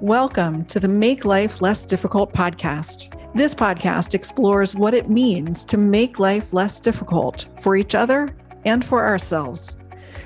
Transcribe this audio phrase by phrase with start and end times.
[0.00, 3.14] Welcome to the Make Life Less Difficult podcast.
[3.34, 8.34] This podcast explores what it means to make life less difficult for each other
[8.64, 9.76] and for ourselves.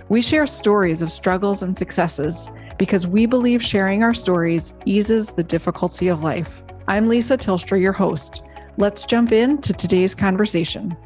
[0.08, 2.48] We share stories of struggles and successes
[2.78, 6.62] because we believe sharing our stories eases the difficulty of life.
[6.86, 8.44] I'm Lisa Tilstra, your host.
[8.76, 10.96] Let's jump into today's conversation.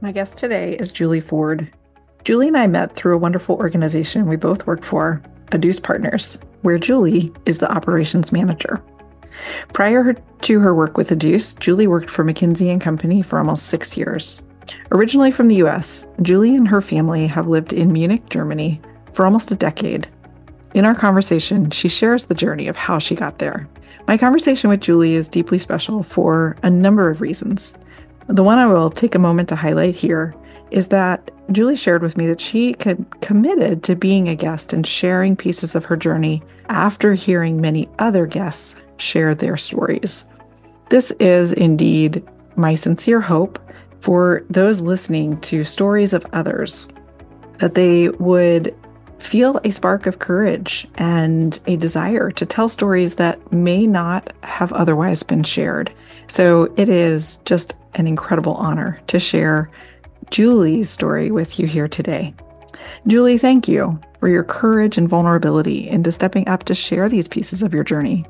[0.00, 1.72] My guest today is Julie Ford.
[2.30, 6.78] Julie and I met through a wonderful organization we both worked for, Educe Partners, where
[6.78, 8.80] Julie is the operations manager.
[9.72, 13.96] Prior to her work with Educe, Julie worked for McKinsey and Company for almost six
[13.96, 14.42] years.
[14.92, 18.80] Originally from the US, Julie and her family have lived in Munich, Germany
[19.12, 20.06] for almost a decade.
[20.72, 23.68] In our conversation, she shares the journey of how she got there.
[24.06, 27.74] My conversation with Julie is deeply special for a number of reasons.
[28.28, 30.32] The one I will take a moment to highlight here
[30.70, 35.36] is that Julie shared with me that she committed to being a guest and sharing
[35.36, 40.24] pieces of her journey after hearing many other guests share their stories.
[40.88, 42.22] This is indeed
[42.56, 43.58] my sincere hope
[44.00, 46.88] for those listening to stories of others
[47.58, 48.74] that they would
[49.18, 54.72] feel a spark of courage and a desire to tell stories that may not have
[54.72, 55.92] otherwise been shared.
[56.26, 59.70] So it is just an incredible honor to share
[60.30, 62.32] Julie's story with you here today.
[63.06, 67.62] Julie, thank you for your courage and vulnerability into stepping up to share these pieces
[67.62, 68.24] of your journey.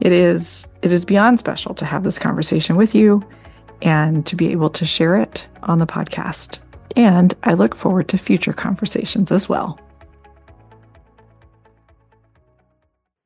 [0.00, 3.22] It is it is beyond special to have this conversation with you
[3.82, 6.60] and to be able to share it on the podcast.
[6.96, 9.78] And I look forward to future conversations as well.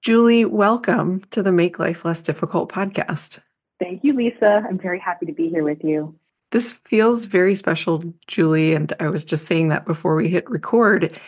[0.03, 3.41] Julie, welcome to the Make Life Less Difficult podcast.
[3.79, 4.63] Thank you, Lisa.
[4.69, 6.19] I'm very happy to be here with you.
[6.53, 8.75] This feels very special, Julie.
[8.75, 11.19] And I was just saying that before we hit record.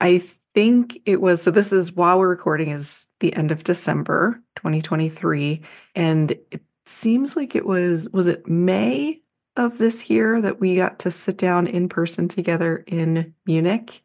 [0.00, 0.22] I
[0.56, 5.60] think it was so this is while we're recording is the end of December 2023
[5.94, 9.20] and it seems like it was was it May
[9.56, 14.02] of this year that we got to sit down in person together in Munich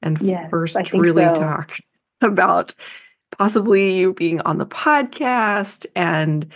[0.00, 1.34] and yes, first really so.
[1.34, 1.76] talk
[2.20, 2.72] about
[3.36, 6.46] possibly you being on the podcast and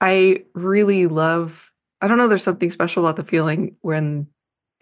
[0.00, 1.63] I really love
[2.04, 2.28] I don't know.
[2.28, 4.26] There's something special about the feeling when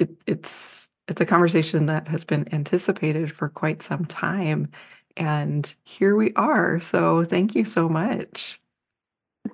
[0.00, 4.68] it, it's it's a conversation that has been anticipated for quite some time,
[5.16, 6.80] and here we are.
[6.80, 8.60] So thank you so much.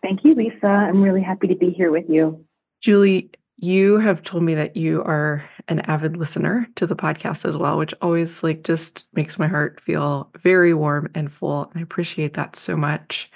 [0.02, 0.66] Thank you, Lisa.
[0.66, 2.42] I'm really happy to be here with you.
[2.80, 7.58] Julie, you have told me that you are an avid listener to the podcast as
[7.58, 11.64] well, which always like just makes my heart feel very warm and full.
[11.64, 13.30] And I appreciate that so much.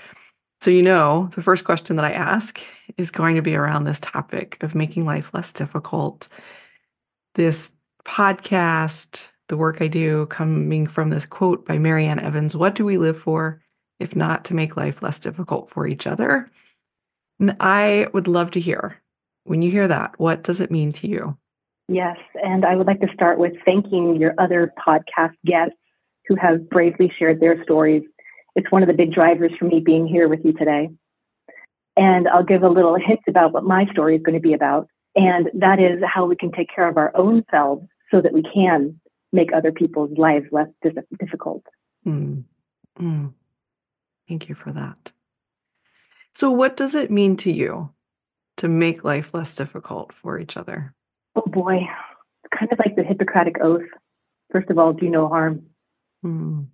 [0.63, 2.61] So, you know, the first question that I ask
[2.97, 6.29] is going to be around this topic of making life less difficult.
[7.35, 7.73] This
[8.05, 12.85] podcast, the work I do, coming from this quote by Mary Ann Evans What do
[12.85, 13.61] we live for
[13.99, 16.49] if not to make life less difficult for each other?
[17.41, 19.03] And I would love to hear
[19.43, 21.37] when you hear that, what does it mean to you?
[21.89, 22.19] Yes.
[22.41, 25.75] And I would like to start with thanking your other podcast guests
[26.29, 28.05] who have bravely shared their stories
[28.55, 30.91] it's one of the big drivers for me being here with you today.
[31.97, 34.89] And I'll give a little hint about what my story is going to be about.
[35.15, 38.43] And that is how we can take care of our own selves so that we
[38.43, 38.99] can
[39.33, 40.69] make other people's lives less
[41.19, 41.65] difficult.
[42.07, 42.45] Mm.
[42.99, 43.33] Mm.
[44.29, 45.13] Thank you for that.
[46.35, 47.91] So, what does it mean to you
[48.59, 50.95] to make life less difficult for each other?
[51.37, 53.89] Oh boy, it's kind of like the Hippocratic Oath.
[54.51, 55.67] First of all, do no harm.
[56.25, 56.67] Mm.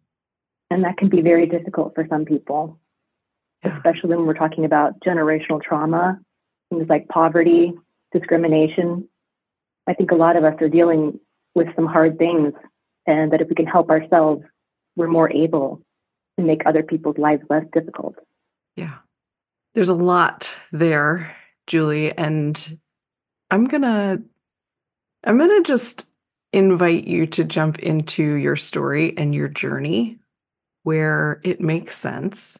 [0.70, 2.78] And that can be very difficult for some people,
[3.64, 3.76] yeah.
[3.76, 6.20] especially when we're talking about generational trauma,
[6.70, 7.72] things like poverty,
[8.12, 9.08] discrimination.
[9.86, 11.18] I think a lot of us are dealing
[11.54, 12.52] with some hard things,
[13.06, 14.42] and that if we can help ourselves,
[14.96, 15.80] we're more able
[16.38, 18.16] to make other people's lives less difficult.
[18.76, 18.96] Yeah.
[19.74, 21.34] There's a lot there,
[21.66, 22.78] Julie, and
[23.50, 24.22] I'm going to
[25.24, 26.06] I'm going to just
[26.52, 30.18] invite you to jump into your story and your journey
[30.82, 32.58] where it makes sense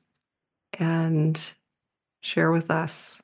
[0.78, 1.52] and
[2.20, 3.22] share with us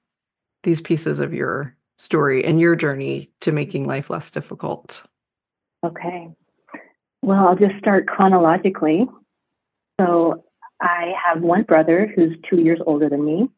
[0.63, 5.05] these pieces of your story and your journey to making life less difficult.
[5.85, 6.29] Okay.
[7.23, 9.07] Well, I'll just start chronologically.
[10.01, 10.45] So,
[10.83, 13.49] I have one brother who's two years older than me.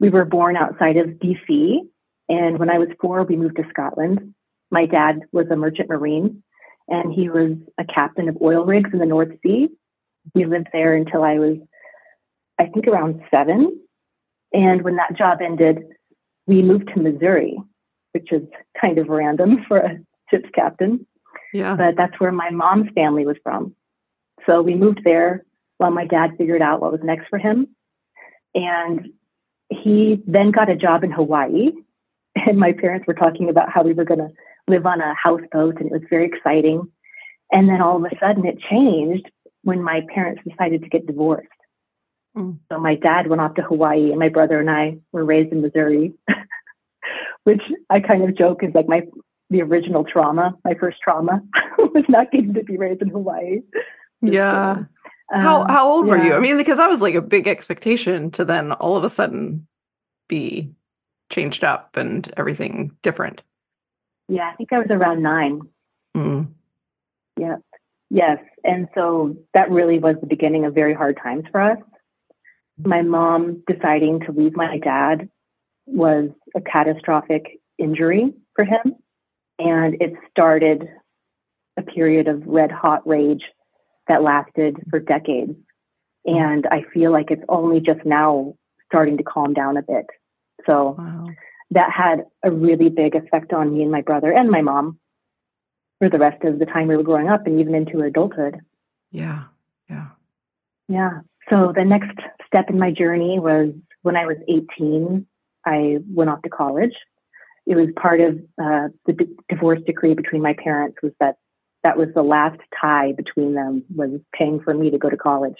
[0.00, 1.80] We were born outside of DC,
[2.28, 4.34] and when I was four, we moved to Scotland.
[4.70, 6.42] My dad was a merchant marine,
[6.88, 9.68] and he was a captain of oil rigs in the North Sea
[10.34, 11.56] we lived there until I was,
[12.58, 13.80] I think, around seven.
[14.52, 15.84] And when that job ended,
[16.46, 17.58] we moved to Missouri,
[18.12, 18.42] which is
[18.82, 19.98] kind of random for a
[20.30, 21.06] ship's captain.
[21.52, 21.74] Yeah.
[21.76, 23.74] But that's where my mom's family was from.
[24.46, 25.44] So we moved there
[25.78, 27.68] while my dad figured out what was next for him.
[28.54, 29.10] And
[29.70, 31.72] he then got a job in Hawaii.
[32.46, 34.30] And my parents were talking about how we were going to
[34.66, 36.82] live on a houseboat, and it was very exciting.
[37.52, 39.30] And then all of a sudden, it changed
[39.64, 41.48] when my parents decided to get divorced.
[42.36, 42.58] Mm.
[42.70, 45.62] So my dad went off to Hawaii, and my brother and I were raised in
[45.62, 46.14] Missouri,
[47.44, 49.02] which I kind of joke is like my
[49.50, 50.56] the original trauma.
[50.64, 51.42] My first trauma
[51.78, 53.60] was not getting to be raised in Hawaii.
[54.20, 54.84] Yeah.
[55.32, 56.12] Um, how how old yeah.
[56.12, 56.34] were you?
[56.34, 59.66] I mean, because that was like a big expectation to then all of a sudden
[60.28, 60.72] be
[61.30, 63.42] changed up and everything different.
[64.28, 65.60] Yeah, I think I was around nine.
[66.16, 66.48] Mm.
[67.38, 67.56] Yeah.
[68.10, 68.38] Yes.
[68.62, 71.78] And so that really was the beginning of very hard times for us.
[72.78, 75.28] My mom deciding to leave my dad
[75.86, 78.96] was a catastrophic injury for him.
[79.58, 80.88] And it started
[81.76, 83.42] a period of red hot rage
[84.08, 85.54] that lasted for decades.
[86.24, 88.54] And I feel like it's only just now
[88.86, 90.06] starting to calm down a bit.
[90.66, 91.26] So wow.
[91.72, 94.98] that had a really big effect on me and my brother and my mom
[95.98, 98.60] for the rest of the time we were growing up and even into adulthood.
[99.10, 99.44] Yeah.
[99.88, 100.08] Yeah.
[100.88, 101.20] Yeah.
[101.50, 103.70] So the next step in my journey was
[104.02, 105.26] when I was 18,
[105.64, 106.94] I went off to college.
[107.66, 111.36] It was part of uh, the d- divorce decree between my parents was that
[111.82, 115.56] that was the last tie between them was paying for me to go to college.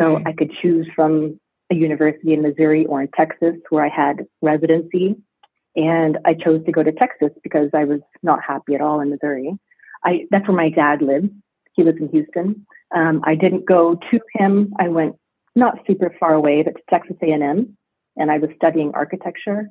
[0.00, 0.24] So okay.
[0.26, 5.16] I could choose from a university in Missouri or in Texas where I had residency.
[5.76, 9.10] And I chose to go to Texas because I was not happy at all in
[9.10, 9.56] Missouri.
[10.04, 11.28] I, that's where my dad lives.
[11.74, 12.66] He lives in Houston.
[12.94, 14.72] Um, I didn't go to him.
[14.78, 15.16] I went
[15.54, 17.76] not super far away, but to Texas A&M,
[18.16, 19.68] and I was studying architecture.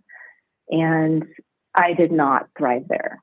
[0.70, 1.26] And
[1.76, 3.20] I did not thrive there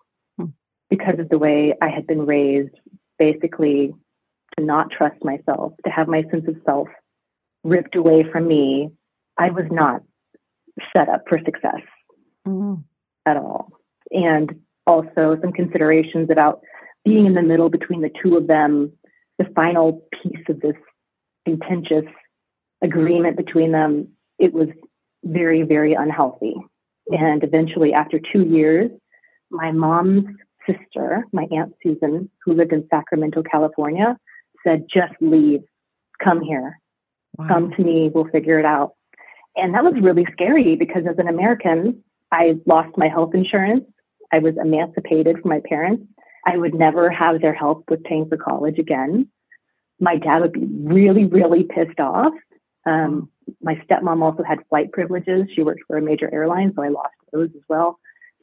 [0.90, 2.74] because of the way I had been raised,
[3.18, 3.94] basically
[4.58, 6.88] to not trust myself, to have my sense of self
[7.64, 8.90] ripped away from me,
[9.36, 10.02] I was not
[10.96, 11.82] set up for success
[12.46, 12.80] mm-hmm.
[13.26, 13.72] at all.
[14.10, 16.60] And also some considerations about
[17.04, 18.92] being in the middle between the two of them,
[19.38, 20.76] the final piece of this
[21.44, 22.04] contentious
[22.82, 24.08] agreement between them,
[24.38, 24.68] it was
[25.24, 26.54] very, very unhealthy.
[27.08, 28.90] And eventually, after two years,
[29.50, 30.26] my mom's
[30.66, 34.16] sister, my Aunt Susan, who lived in Sacramento, California,
[34.66, 35.60] said, just leave,
[36.22, 36.80] come here,
[37.38, 37.46] wow.
[37.48, 38.94] come to me, we'll figure it out.
[39.54, 42.02] And that was really scary because as an American,
[42.32, 43.84] I lost my health insurance.
[44.32, 46.04] I was emancipated from my parents.
[46.44, 49.28] I would never have their help with paying for college again.
[50.00, 52.32] My dad would be really, really pissed off.
[52.84, 53.30] Um,
[53.62, 55.46] my stepmom also had flight privileges.
[55.54, 57.98] She worked for a major airline, so I lost those as well.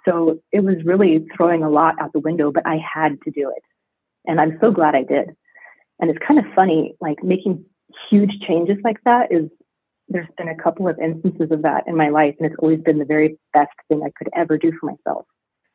[0.05, 3.51] So it was really throwing a lot out the window, but I had to do
[3.55, 3.63] it.
[4.25, 5.29] And I'm so glad I did.
[5.99, 7.65] And it's kind of funny, like making
[8.09, 9.49] huge changes like that is
[10.13, 12.99] there's been a couple of instances of that in my life, and it's always been
[12.99, 15.25] the very best thing I could ever do for myself.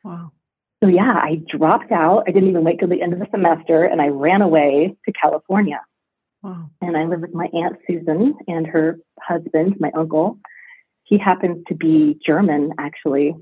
[0.03, 0.31] Wow.
[0.81, 2.23] So yeah, I dropped out.
[2.27, 5.11] I didn't even wait till the end of the semester and I ran away to
[5.11, 5.81] California.
[6.41, 6.69] Wow.
[6.81, 10.39] And I lived with my Aunt Susan and her husband, my uncle.
[11.03, 13.35] He happens to be German, actually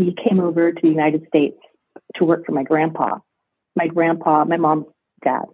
[0.00, 1.58] he came over to the United States
[2.16, 3.18] to work for my grandpa.
[3.76, 4.86] My grandpa, my mom's
[5.22, 5.44] dad,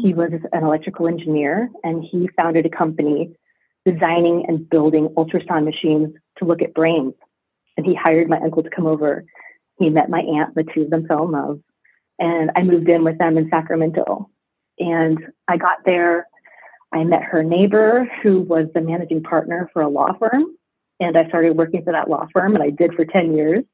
[0.00, 3.34] he was an electrical engineer and he founded a company
[3.84, 7.14] designing and building ultrasound machines to look at brains.
[7.76, 9.24] And he hired my uncle to come over.
[9.78, 11.60] He met my aunt, the two of them fell in love.
[12.18, 14.30] And I moved in with them in Sacramento.
[14.78, 16.28] And I got there.
[16.92, 20.44] I met her neighbor, who was the managing partner for a law firm.
[21.00, 23.64] And I started working for that law firm, and I did for 10 years.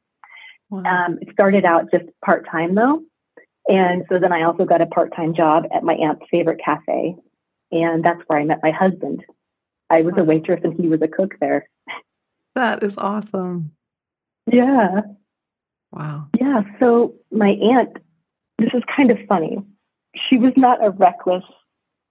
[0.71, 0.83] Wow.
[0.85, 3.03] Um, it started out just part time though.
[3.69, 7.17] And so then I also got a part time job at my aunt's favorite cafe.
[7.73, 9.25] And that's where I met my husband.
[9.91, 11.69] I was a waitress and he was a cook there.
[12.55, 13.73] That is awesome.
[14.51, 15.03] Yeah.
[15.93, 16.29] Wow.
[16.39, 16.63] Yeah.
[16.79, 17.97] So my aunt,
[18.59, 19.59] this is kind of funny.
[20.29, 21.45] She was not a reckless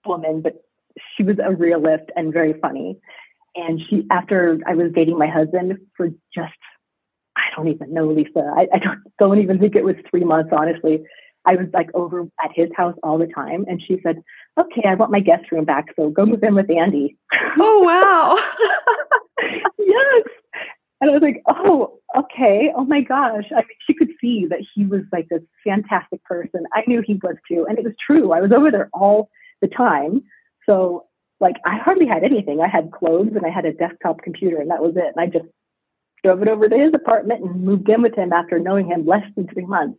[0.05, 0.63] woman, but
[1.15, 2.97] she was a realist and very funny.
[3.55, 6.53] And she, after I was dating my husband for just
[7.39, 8.51] I don't even know, Lisa.
[8.55, 11.03] I, I don't, don't even think it was three months, honestly.
[11.45, 13.65] I was like over at his house all the time.
[13.67, 14.21] And she said,
[14.59, 15.85] Okay, I want my guest room back.
[15.95, 17.17] So go move in with Andy.
[17.59, 18.37] Oh, wow.
[19.77, 20.23] yes.
[21.01, 22.71] And I was like, Oh, okay.
[22.75, 23.45] Oh my gosh.
[23.51, 26.63] I mean, she could see that he was like this fantastic person.
[26.73, 27.65] I knew he was too.
[27.69, 28.33] And it was true.
[28.33, 29.29] I was over there all
[29.61, 30.23] the time.
[30.65, 31.05] So,
[31.39, 32.59] like, I hardly had anything.
[32.59, 35.13] I had clothes and I had a desktop computer, and that was it.
[35.15, 35.45] And I just
[36.23, 39.23] drove it over to his apartment and moved in with him after knowing him less
[39.35, 39.97] than three months.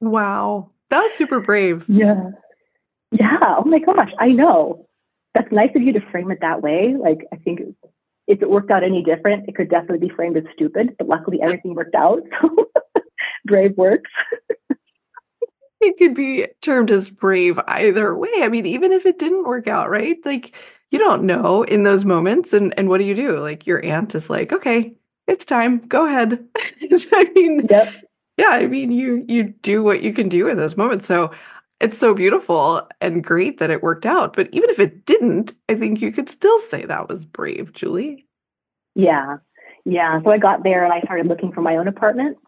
[0.00, 0.70] Wow.
[0.90, 1.84] That was super brave.
[1.88, 2.30] Yeah.
[3.12, 3.38] Yeah.
[3.42, 4.10] Oh my gosh.
[4.18, 4.88] I know.
[5.34, 6.94] That's nice of you to frame it that way.
[6.98, 7.60] Like, I think
[8.26, 11.40] if it worked out any different, it could definitely be framed as stupid, but luckily
[11.42, 12.22] everything worked out.
[13.44, 14.10] So brave works.
[15.80, 18.30] it could be termed as brave either way.
[18.36, 20.16] I mean, even if it didn't work out, right?
[20.24, 20.54] Like,
[20.92, 22.52] you don't know in those moments.
[22.52, 23.38] And, and what do you do?
[23.38, 24.94] Like, your aunt is like, okay,
[25.26, 25.78] it's time.
[25.88, 26.44] Go ahead.
[27.12, 27.92] I mean, yep.
[28.36, 31.06] yeah, I mean, you you do what you can do in those moments.
[31.06, 31.30] So
[31.82, 34.34] it's so beautiful and great that it worked out.
[34.34, 38.26] But even if it didn't, I think you could still say that was brave, Julie.
[38.94, 39.38] Yeah.
[39.84, 40.20] Yeah.
[40.22, 42.38] So I got there and I started looking for my own apartment.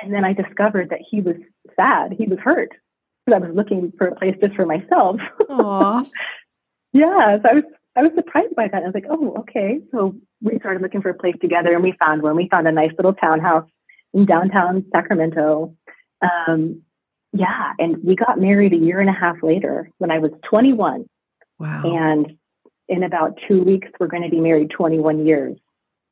[0.00, 1.34] And then I discovered that he was
[1.74, 2.12] sad.
[2.16, 2.70] He was hurt.
[3.26, 5.16] Because I was looking for a place just for myself.
[5.50, 6.08] Aww.
[6.92, 7.38] yeah.
[7.42, 7.64] So I was
[7.96, 8.82] I was surprised by that.
[8.82, 9.80] I was like, oh, okay.
[9.90, 12.36] So we started looking for a place together and we found one.
[12.36, 13.68] We found a nice little townhouse
[14.14, 15.74] in downtown Sacramento.
[16.22, 16.82] Um,
[17.32, 21.06] yeah, and we got married a year and a half later when I was 21.
[21.58, 21.82] Wow.
[21.84, 22.38] And
[22.88, 25.56] in about two weeks, we're going to be married 21 years,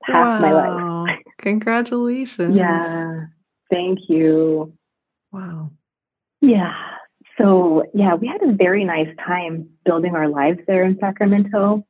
[0.03, 0.41] half wow.
[0.41, 1.19] my life.
[1.39, 2.55] Congratulations.
[2.55, 3.27] Yeah.
[3.71, 4.75] Thank you.
[5.33, 5.71] Wow.
[6.41, 6.73] Yeah.
[7.39, 11.85] So, yeah, we had a very nice time building our lives there in Sacramento.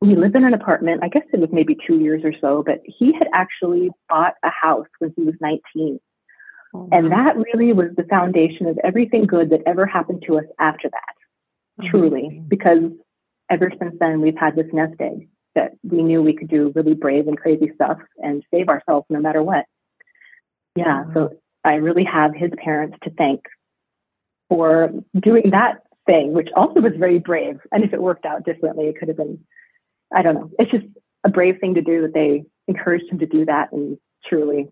[0.00, 2.80] We lived in an apartment, I guess it was maybe two years or so, but
[2.84, 5.98] he had actually bought a house when he was 19.
[6.76, 10.44] Oh, and that really was the foundation of everything good that ever happened to us
[10.58, 11.14] after that,
[11.82, 12.90] oh, truly, because
[13.50, 16.94] ever since then we've had this nest egg that we knew we could do really
[16.94, 19.64] brave and crazy stuff and save ourselves no matter what.
[20.74, 23.40] Yeah, oh, so I really have his parents to thank
[24.50, 27.58] for doing that thing, which also was very brave.
[27.72, 29.38] And if it worked out differently, it could have been,
[30.14, 30.50] I don't know.
[30.58, 30.84] It's just
[31.24, 33.72] a brave thing to do that they encouraged him to do that.
[33.72, 33.96] And
[34.28, 34.68] truly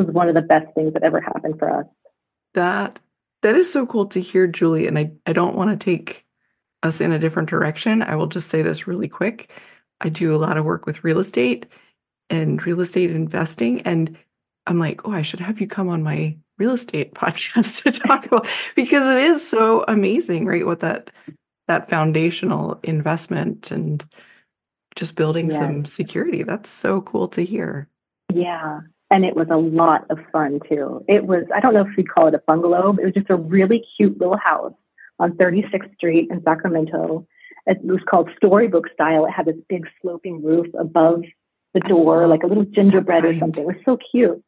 [0.00, 1.86] was one of the best things that ever happened for us.
[2.54, 2.98] That
[3.42, 4.86] that is so cool to hear, Julie.
[4.86, 6.26] And I, I don't want to take
[6.82, 8.02] us in a different direction.
[8.02, 9.50] I will just say this really quick.
[10.00, 11.66] I do a lot of work with real estate
[12.28, 13.82] and real estate investing.
[13.82, 14.16] And
[14.66, 18.26] I'm like, oh, I should have you come on my real estate podcast to talk
[18.26, 20.66] about because it is so amazing, right?
[20.66, 21.10] What that
[21.68, 24.04] that foundational investment and
[24.96, 26.42] just building some security.
[26.42, 27.88] That's so cool to hear.
[28.32, 28.80] Yeah.
[29.10, 31.04] And it was a lot of fun too.
[31.08, 33.30] It was, I don't know if we'd call it a bungalow, but it was just
[33.30, 34.74] a really cute little house
[35.18, 37.26] on 36th Street in Sacramento.
[37.66, 39.26] It was called Storybook Style.
[39.26, 41.24] It had this big sloping roof above
[41.74, 43.62] the door, like a little gingerbread or something.
[43.62, 44.42] It was so cute.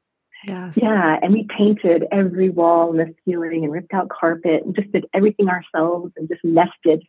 [0.46, 0.76] Yes.
[0.76, 4.90] Yeah, and we painted every wall and the ceiling and ripped out carpet and just
[4.90, 7.04] did everything ourselves and just nested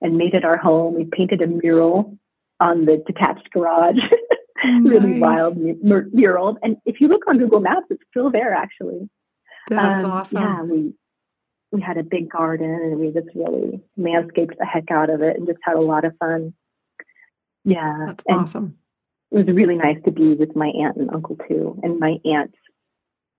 [0.00, 0.94] and made it our home.
[0.94, 2.16] We painted a mural
[2.60, 3.98] on the detached garage.
[4.80, 5.20] really nice.
[5.20, 5.58] wild
[6.12, 6.58] mural.
[6.62, 9.08] And if you look on Google Maps, it's still there actually.
[9.68, 10.42] That's um, awesome.
[10.42, 10.92] Yeah, we
[11.72, 15.36] we had a big garden and we just really landscaped the heck out of it
[15.36, 16.52] and just had a lot of fun.
[17.64, 18.04] Yeah.
[18.06, 18.76] That's and awesome.
[19.30, 21.80] It was really nice to be with my aunt and uncle too.
[21.82, 22.54] And my aunt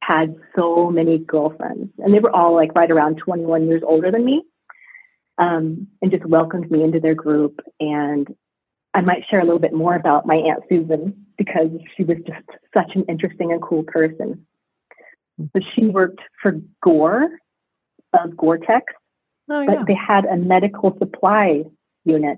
[0.02, 4.26] had so many girlfriends and they were all like right around 21 years older than
[4.26, 4.44] me.
[5.38, 7.60] Um, and just welcomed me into their group.
[7.80, 8.28] And
[8.94, 12.46] I might share a little bit more about my Aunt Susan because she was just
[12.76, 14.46] such an interesting and cool person.
[15.40, 17.30] So she worked for Gore
[18.14, 18.86] of Gore-Tex,
[19.50, 21.64] oh, but they had a medical supply
[22.06, 22.38] unit.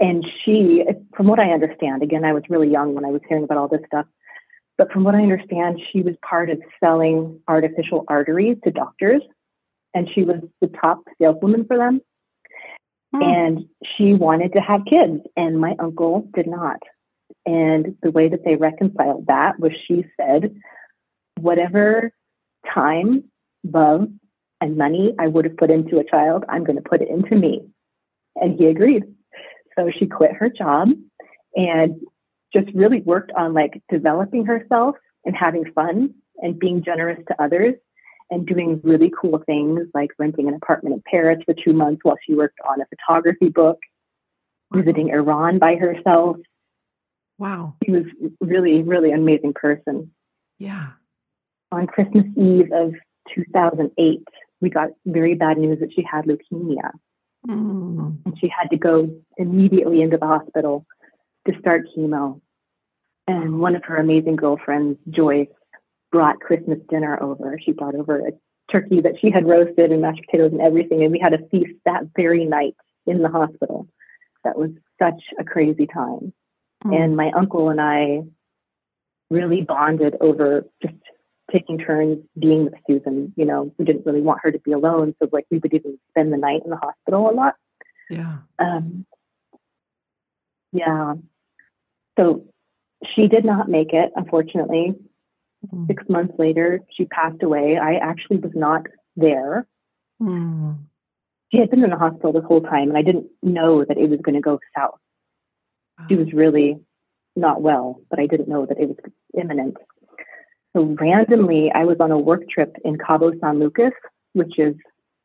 [0.00, 0.84] And she,
[1.16, 3.68] from what I understand, again, I was really young when I was hearing about all
[3.68, 4.06] this stuff,
[4.76, 9.22] but from what I understand, she was part of selling artificial arteries to doctors,
[9.94, 12.00] and she was the top saleswoman for them.
[13.14, 13.22] Hmm.
[13.22, 16.82] And she wanted to have kids, and my uncle did not.
[17.46, 20.54] And the way that they reconciled that was she said,
[21.38, 22.12] whatever
[22.72, 23.24] time,
[23.64, 24.08] love,
[24.60, 27.36] and money I would have put into a child, I'm going to put it into
[27.36, 27.62] me.
[28.36, 29.04] And he agreed.
[29.76, 30.90] So she quit her job
[31.54, 32.00] and
[32.52, 37.74] just really worked on like developing herself and having fun and being generous to others
[38.30, 42.16] and doing really cool things like renting an apartment in Paris for two months while
[42.24, 43.78] she worked on a photography book,
[44.72, 46.36] visiting Iran by herself.
[47.38, 47.74] Wow.
[47.84, 48.04] He was
[48.40, 50.10] really, really amazing person.
[50.58, 50.88] Yeah.
[51.72, 52.94] On Christmas Eve of
[53.34, 54.20] 2008,
[54.60, 56.90] we got very bad news that she had leukemia.
[57.48, 58.18] Mm.
[58.24, 60.86] And she had to go immediately into the hospital
[61.46, 62.40] to start chemo.
[63.26, 65.48] And one of her amazing girlfriends, Joyce,
[66.12, 67.58] brought Christmas dinner over.
[67.62, 68.32] She brought over a
[68.72, 71.02] turkey that she had roasted and mashed potatoes and everything.
[71.02, 72.76] And we had a feast that very night
[73.06, 73.88] in the hospital.
[74.44, 74.70] That was
[75.02, 76.32] such a crazy time.
[76.86, 76.96] Mm.
[76.96, 78.22] And my uncle and I
[79.30, 80.94] really bonded over just
[81.50, 83.32] taking turns being with Susan.
[83.36, 85.98] You know, we didn't really want her to be alone, so like we would even
[86.10, 87.54] spend the night in the hospital a lot.
[88.10, 88.38] Yeah.
[88.58, 89.06] Um,
[90.72, 91.14] yeah.
[92.18, 92.44] So
[93.14, 94.94] she did not make it, unfortunately.
[95.72, 95.86] Mm.
[95.86, 97.78] Six months later, she passed away.
[97.78, 98.82] I actually was not
[99.16, 99.66] there.
[100.20, 100.78] Mm.
[101.52, 104.10] She had been in the hospital this whole time, and I didn't know that it
[104.10, 104.98] was going to go south.
[106.08, 106.78] She was really
[107.36, 108.98] not well, but I didn't know that it was
[109.38, 109.76] imminent.
[110.74, 113.92] So randomly, I was on a work trip in Cabo San Lucas,
[114.32, 114.74] which is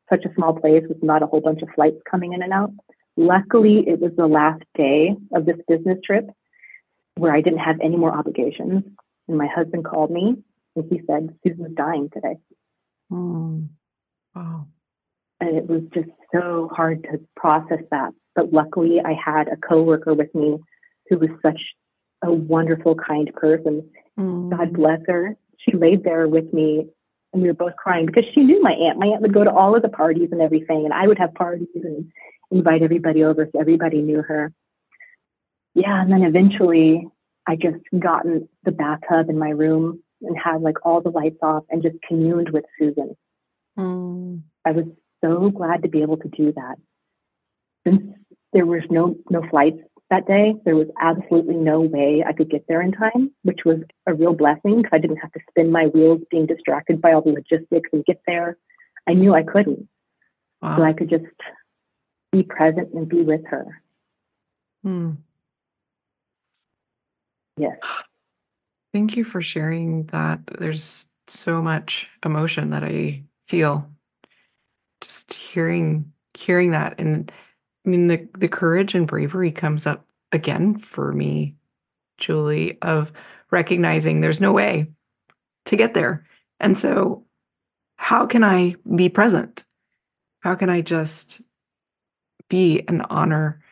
[0.08, 2.72] such a small place with not a whole bunch of flights coming in and out.
[3.16, 6.28] Luckily, it was the last day of this business trip
[7.16, 8.84] where I didn't have any more obligations.
[9.28, 10.36] And my husband called me
[10.76, 12.36] and he said, Susan's dying today.
[13.12, 13.68] Mm.
[14.34, 14.66] Wow.
[15.40, 18.12] And it was just so hard to process that.
[18.34, 20.58] But luckily, I had a coworker with me
[21.08, 21.60] who was such
[22.22, 23.88] a wonderful, kind person.
[24.18, 24.56] Mm.
[24.56, 25.36] God bless her.
[25.58, 26.86] She laid there with me
[27.32, 28.98] and we were both crying because she knew my aunt.
[28.98, 31.34] My aunt would go to all of the parties and everything, and I would have
[31.34, 32.10] parties and
[32.50, 34.52] invite everybody over so everybody knew her.
[35.74, 37.06] Yeah, and then eventually
[37.46, 41.38] I just got in the bathtub in my room and had like all the lights
[41.42, 43.16] off and just communed with Susan.
[43.78, 44.42] Mm.
[44.64, 44.84] I was
[45.24, 46.76] so glad to be able to do that.
[47.86, 48.02] Since
[48.52, 52.64] there was no no flights that day, there was absolutely no way I could get
[52.68, 55.86] there in time, which was a real blessing because I didn't have to spin my
[55.86, 58.58] wheels being distracted by all the logistics and get there.
[59.08, 59.88] I knew I couldn't.
[60.60, 60.76] Wow.
[60.76, 61.24] So I could just
[62.32, 63.80] be present and be with her.
[64.82, 65.12] Hmm.
[67.56, 67.78] Yes.
[68.92, 70.40] Thank you for sharing that.
[70.58, 73.88] There's so much emotion that I feel
[75.00, 77.32] just hearing hearing that and
[77.86, 81.56] I mean the the courage and bravery comes up again for me
[82.18, 83.12] Julie of
[83.50, 84.88] recognizing there's no way
[85.66, 86.24] to get there.
[86.60, 87.24] And so
[87.96, 89.64] how can I be present?
[90.40, 91.42] How can I just
[92.50, 93.62] be and honor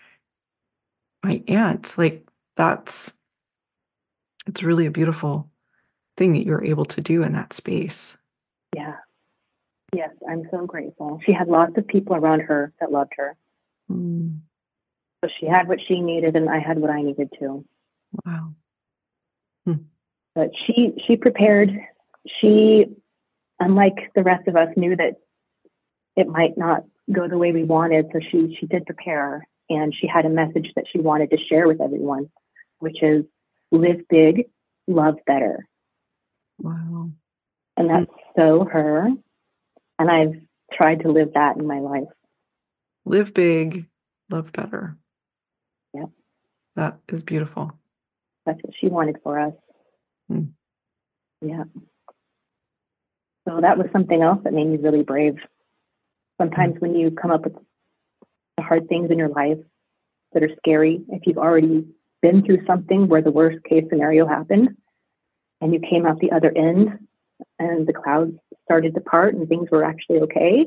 [1.22, 1.96] my aunt.
[1.98, 3.14] Like that's
[4.46, 5.50] it's really a beautiful
[6.16, 8.16] thing that you're able to do in that space.
[8.74, 8.96] Yeah.
[9.94, 11.20] Yes, I'm so grateful.
[11.24, 13.36] She had lots of people around her that loved her.
[13.90, 14.40] Mm.
[15.24, 17.64] So she had what she needed and I had what I needed too.
[18.24, 18.54] Wow.
[19.66, 19.72] Hmm.
[20.34, 21.70] But she she prepared.
[22.40, 22.86] She
[23.58, 25.16] unlike the rest of us knew that
[26.16, 28.06] it might not go the way we wanted.
[28.12, 31.66] So she she did prepare and she had a message that she wanted to share
[31.66, 32.30] with everyone,
[32.78, 33.24] which is
[33.70, 34.48] live big,
[34.86, 35.66] love better.
[36.58, 37.10] Wow.
[37.76, 39.08] And that's so her.
[39.98, 40.34] And I've
[40.72, 42.08] tried to live that in my life.
[43.04, 43.86] Live big,
[44.30, 44.96] love better.
[45.94, 46.06] Yeah.
[46.76, 47.72] That is beautiful.
[48.46, 49.54] That's what she wanted for us.
[50.28, 50.44] Hmm.
[51.40, 51.64] Yeah.
[53.48, 55.38] So that was something else that made me really brave
[56.40, 57.54] Sometimes when you come up with
[58.56, 59.58] the hard things in your life
[60.32, 61.84] that are scary, if you've already
[62.22, 64.76] been through something where the worst case scenario happened
[65.60, 67.06] and you came out the other end
[67.58, 68.36] and the clouds
[68.68, 70.66] started to part and things were actually okay,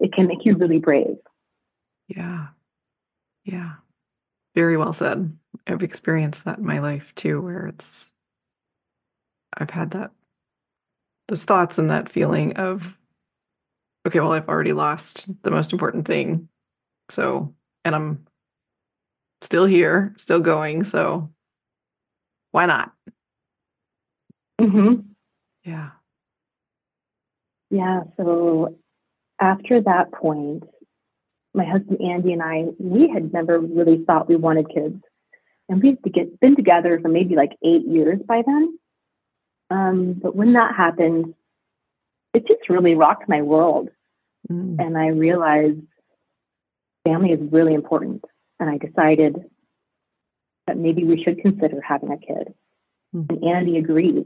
[0.00, 1.16] it can make you really brave.
[2.08, 2.48] Yeah.
[3.44, 3.74] Yeah.
[4.56, 5.32] Very well said.
[5.68, 8.12] I've experienced that in my life too, where it's,
[9.56, 10.10] I've had that,
[11.28, 12.96] those thoughts and that feeling of
[14.06, 16.48] okay, well, I've already lost the most important thing.
[17.10, 17.54] So,
[17.84, 18.26] and I'm
[19.42, 20.84] still here, still going.
[20.84, 21.30] So,
[22.52, 22.92] why not?
[24.60, 25.00] Mm-hmm.
[25.64, 25.90] Yeah.
[27.70, 28.02] Yeah.
[28.16, 28.76] So,
[29.40, 30.64] after that point,
[31.56, 35.02] my husband Andy and I, we had never really thought we wanted kids.
[35.68, 38.78] And we had been together for maybe like eight years by then.
[39.70, 41.34] Um, but when that happened,
[42.34, 43.88] it just really rocked my world.
[44.50, 44.76] Mm.
[44.78, 45.80] And I realized
[47.04, 48.24] family is really important.
[48.60, 49.36] And I decided
[50.66, 52.54] that maybe we should consider having a kid.
[53.14, 53.30] Mm.
[53.30, 54.24] And Andy agreed.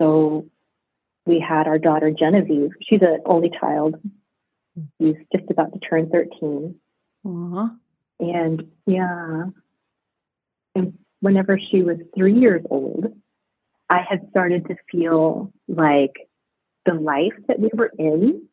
[0.00, 0.46] So
[1.30, 2.72] we had our daughter Genevieve.
[2.82, 3.94] She's an only child.
[5.00, 6.74] She's just about to turn 13.
[7.24, 7.76] Aww.
[8.18, 9.44] And yeah.
[10.74, 13.06] And whenever she was three years old,
[13.88, 16.14] I had started to feel like
[16.84, 18.48] the life that we were in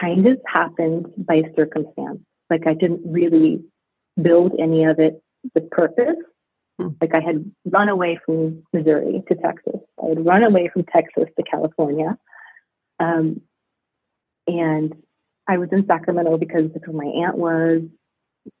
[0.00, 2.20] kind of happened by circumstance.
[2.48, 3.62] Like I didn't really
[4.20, 5.22] build any of it
[5.54, 6.16] with purpose.
[6.80, 6.88] Hmm.
[7.00, 9.80] Like I had run away from Missouri to Texas.
[10.02, 12.16] I had run away from Texas to California.
[12.98, 13.42] Um,
[14.46, 14.94] and
[15.46, 17.82] I was in Sacramento because that's where my aunt was.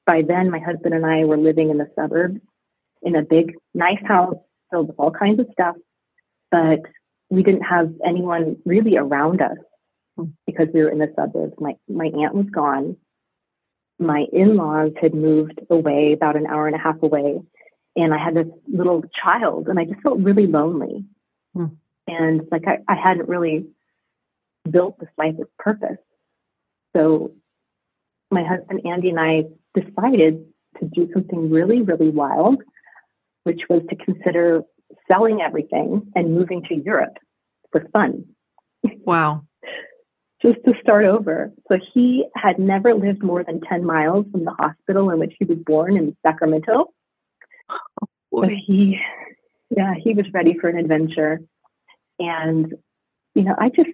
[0.06, 2.40] By then, my husband and I were living in the suburbs
[3.02, 4.36] in a big, nice house
[4.70, 5.76] filled with all kinds of stuff.
[6.50, 6.80] But
[7.30, 9.56] we didn't have anyone really around us
[10.16, 10.30] Hmm.
[10.46, 11.54] because we were in the suburbs.
[11.58, 12.96] My my aunt was gone.
[13.98, 17.40] My in-laws had moved away about an hour and a half away,
[17.96, 21.04] and I had this little child, and I just felt really lonely.
[21.54, 21.66] Hmm.
[22.06, 23.66] And like I, I hadn't really
[24.68, 25.98] built this life with purpose.
[26.96, 27.32] So
[28.30, 30.44] my husband Andy and I decided
[30.80, 32.62] to do something really, really wild,
[33.44, 34.62] which was to consider
[35.10, 37.16] selling everything and moving to Europe
[37.70, 38.24] for fun,
[39.04, 39.44] Wow.
[40.42, 41.52] just to start over.
[41.68, 45.44] So he had never lived more than 10 miles from the hospital in which he
[45.44, 46.86] was born in Sacramento.
[48.32, 48.56] But Boy.
[48.64, 48.96] he,
[49.70, 51.40] yeah, he was ready for an adventure.
[52.18, 52.74] And,
[53.34, 53.90] you know, I just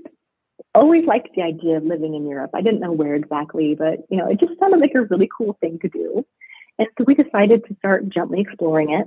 [0.75, 2.51] always liked the idea of living in Europe.
[2.55, 5.57] I didn't know where exactly, but, you know, it just sounded like a really cool
[5.61, 6.27] thing to do.
[6.79, 9.07] And so we decided to start gently exploring it.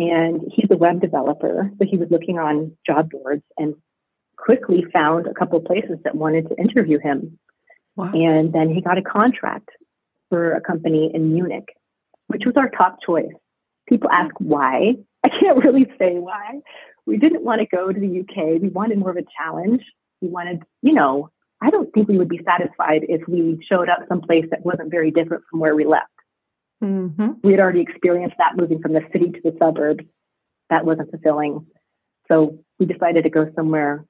[0.00, 3.74] And he's a web developer, so he was looking on job boards and
[4.36, 7.36] quickly found a couple places that wanted to interview him.
[7.96, 8.12] Wow.
[8.12, 9.68] And then he got a contract
[10.28, 11.68] for a company in Munich,
[12.28, 13.32] which was our top choice.
[13.88, 14.94] People ask why.
[15.24, 16.60] I can't really say why.
[17.06, 18.60] We didn't want to go to the UK.
[18.60, 19.82] We wanted more of a challenge.
[20.20, 24.00] We wanted, you know, I don't think we would be satisfied if we showed up
[24.08, 26.06] someplace that wasn't very different from where we left.
[26.80, 30.04] hmm We had already experienced that moving from the city to the suburbs.
[30.70, 31.66] That wasn't fulfilling.
[32.30, 34.04] So we decided to go somewhere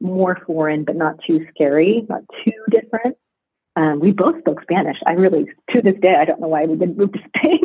[0.00, 3.16] more foreign, but not too scary, not too different.
[3.76, 4.98] Um, we both spoke Spanish.
[5.06, 7.60] I really, to this day, I don't know why we didn't move to Spain.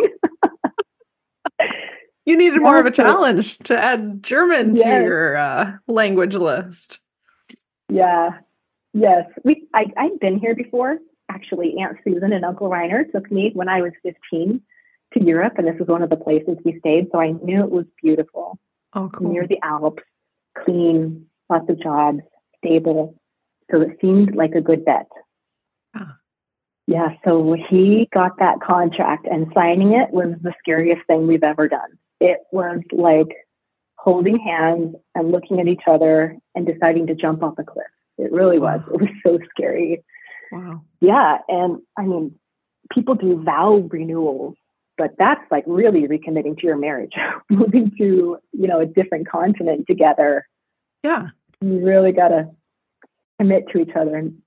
[2.25, 6.99] You needed more of a challenge to add German to your uh, language list.
[7.89, 8.29] yeah,
[8.93, 9.25] yes.
[9.43, 10.97] We, I, I'd been here before.
[11.29, 14.61] Actually, Aunt Susan and Uncle Reiner took me when I was 15
[15.13, 17.07] to Europe, and this was one of the places we stayed.
[17.11, 18.57] So I knew it was beautiful.
[18.93, 19.31] Oh, cool.
[19.31, 20.03] near the Alps,
[20.63, 22.19] clean, lots of jobs,
[22.57, 23.15] stable.
[23.71, 25.07] So it seemed like a good bet.
[25.95, 26.17] Ah.
[26.85, 31.67] Yeah, so he got that contract, and signing it was the scariest thing we've ever
[31.67, 31.97] done.
[32.19, 33.35] It was like
[33.97, 37.85] holding hands and looking at each other and deciding to jump off a cliff.
[38.17, 38.81] It really was.
[38.93, 40.03] It was so scary.
[40.51, 40.81] Wow.
[41.01, 42.35] Yeah, and I mean,
[42.91, 44.55] people do vow renewals,
[44.97, 47.13] but that's like really recommitting to your marriage,
[47.49, 50.47] moving to you know a different continent together.
[51.03, 51.27] Yeah.
[51.61, 52.49] You really got to
[53.39, 54.37] commit to each other and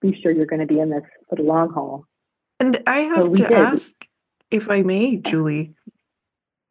[0.00, 2.06] be sure you're going to be in this for the long haul.
[2.58, 3.52] And I have we to did.
[3.52, 3.92] ask,
[4.50, 5.74] if I may, Julie.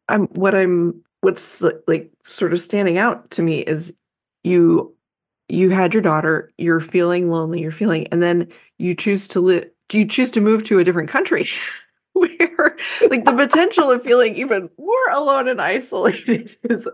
[0.08, 3.94] I'm what I'm what's like sort of standing out to me is
[4.44, 4.94] you
[5.48, 9.68] you had your daughter, you're feeling lonely, you're feeling, and then you choose to live.
[9.92, 11.46] You choose to move to a different country?
[12.14, 12.76] Where
[13.08, 16.88] like the potential of feeling even more alone and isolated is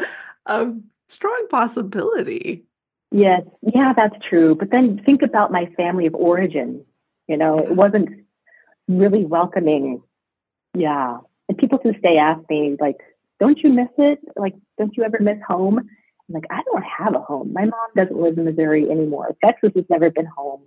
[0.47, 0.73] a
[1.09, 2.64] strong possibility.
[3.11, 3.42] Yes,
[3.75, 4.55] yeah, that's true.
[4.55, 6.85] But then think about my family of origin.
[7.27, 8.11] You know, it wasn't
[8.87, 10.03] really welcoming.
[10.75, 11.18] Yeah.
[11.68, 12.96] People to this day ask me, like,
[13.40, 14.20] don't you miss it?
[14.37, 15.78] Like, don't you ever miss home?
[15.78, 17.52] I'm like, I don't have a home.
[17.52, 19.37] My mom doesn't live in Missouri anymore.
[19.44, 20.62] Texas has never been home.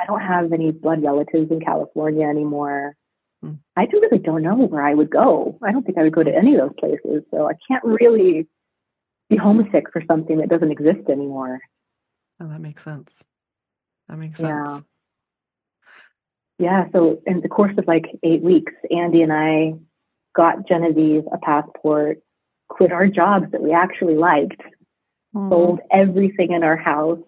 [0.00, 2.96] I don't have any blood relatives in California anymore.
[3.42, 3.56] Hmm.
[3.76, 5.58] I do really don't know where I would go.
[5.62, 7.22] I don't think I would go to any of those places.
[7.30, 8.48] So I can't really
[9.28, 11.60] be homesick for something that doesn't exist anymore.
[12.40, 13.22] Oh, that makes sense.
[14.08, 14.48] That makes sense.
[14.48, 14.74] Yeah.
[14.76, 14.84] sense.
[16.58, 19.74] Yeah, so in the course of like eight weeks, Andy and I
[20.34, 22.18] got Genevieve a passport,
[22.68, 24.60] quit our jobs that we actually liked,
[25.34, 25.48] Aw.
[25.48, 27.20] sold everything in our house,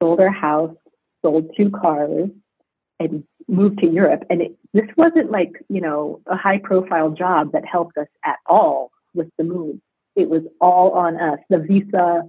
[0.00, 0.76] sold our house,
[1.22, 2.30] sold two cars,
[2.98, 4.24] and moved to Europe.
[4.30, 8.36] And it, this wasn't like, you know, a high profile job that helped us at
[8.46, 9.78] all with the move.
[10.16, 12.24] It was all on us, the visa,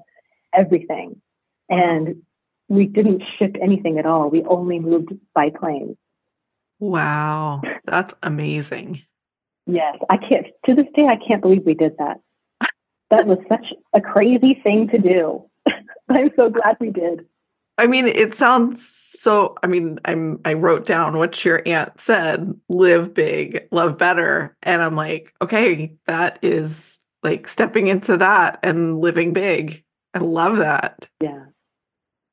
[0.54, 1.22] everything.
[1.70, 2.24] And
[2.68, 4.30] we didn't ship anything at all.
[4.30, 5.98] We only moved by plane.
[6.80, 9.02] Wow, that's amazing.
[9.66, 12.20] Yes, I can't, to this day, I can't believe we did that.
[13.10, 15.46] That was such a crazy thing to do.
[16.10, 17.26] I'm so glad we did.
[17.78, 19.56] I mean, it sounds so.
[19.64, 24.82] I mean, I'm I wrote down what your aunt said: live big, love better, and
[24.82, 29.84] I'm like, okay, that is like stepping into that and living big.
[30.14, 31.08] I love that.
[31.22, 31.46] Yeah.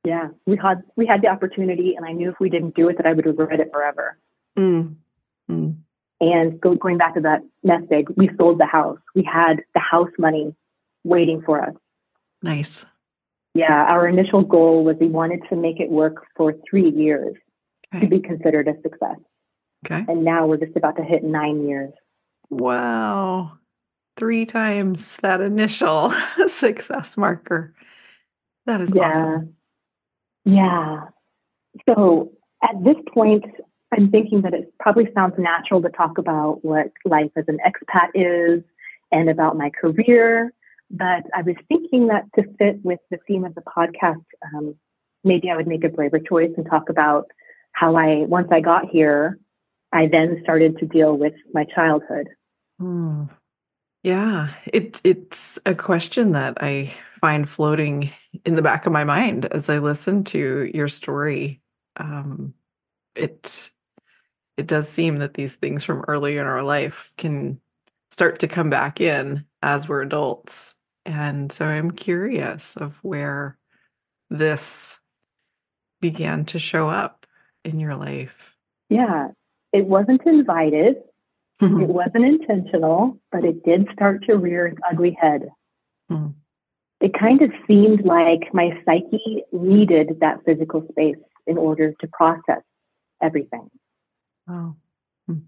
[0.05, 0.29] Yeah.
[0.47, 3.07] We had we had the opportunity and I knew if we didn't do it that
[3.07, 4.19] I would regret it forever.
[4.59, 4.97] Mm,
[5.51, 5.77] mm,
[6.21, 8.99] And go, going back to that nest egg, we sold the house.
[9.15, 10.55] We had the house money
[11.05, 11.75] waiting for us.
[12.43, 12.85] nice.
[13.55, 17.37] Yeah, our initial goal was we wanted to make it work for three years
[18.01, 19.17] to be considered a success.
[19.85, 20.05] Okay.
[20.09, 21.93] And now we're just about to hit nine years.
[22.51, 23.53] Wow.
[24.17, 26.13] Three times that initial
[26.47, 27.75] success marker.
[28.67, 29.09] That is yeah.
[29.09, 29.55] awesome.
[30.45, 31.01] Yeah.
[31.89, 33.45] So at this point,
[33.93, 38.09] I'm thinking that it probably sounds natural to talk about what life as an expat
[38.15, 38.63] is
[39.11, 40.53] and about my career.
[40.91, 44.25] But I was thinking that to fit with the theme of the podcast,
[44.55, 44.75] um,
[45.25, 47.27] maybe I would make a braver choice and talk about
[47.73, 49.39] how I, once I got here,
[49.93, 52.29] I then started to deal with my childhood.
[52.79, 53.25] Hmm.
[54.05, 58.13] Yeah, it it's a question that I find floating
[58.45, 61.61] in the back of my mind as I listen to your story.
[61.97, 62.55] Um,
[63.17, 63.71] it
[64.59, 67.61] it does seem that these things from early in our life can
[68.11, 70.75] start to come back in as we're adults.
[71.07, 73.57] And so I'm curious of where
[74.31, 75.01] this
[76.01, 77.25] began to show up
[77.65, 78.57] in your life.
[78.91, 79.29] Yeah,
[79.73, 80.97] it wasn't invited.
[81.61, 85.49] It wasn't intentional, but it did start to rear its ugly head.
[86.11, 86.35] Mm.
[87.01, 91.17] It kind of seemed like my psyche needed that physical space
[91.49, 92.63] in order to process
[93.21, 93.69] everything.
[94.49, 94.75] Oh.
[95.31, 95.43] Mm.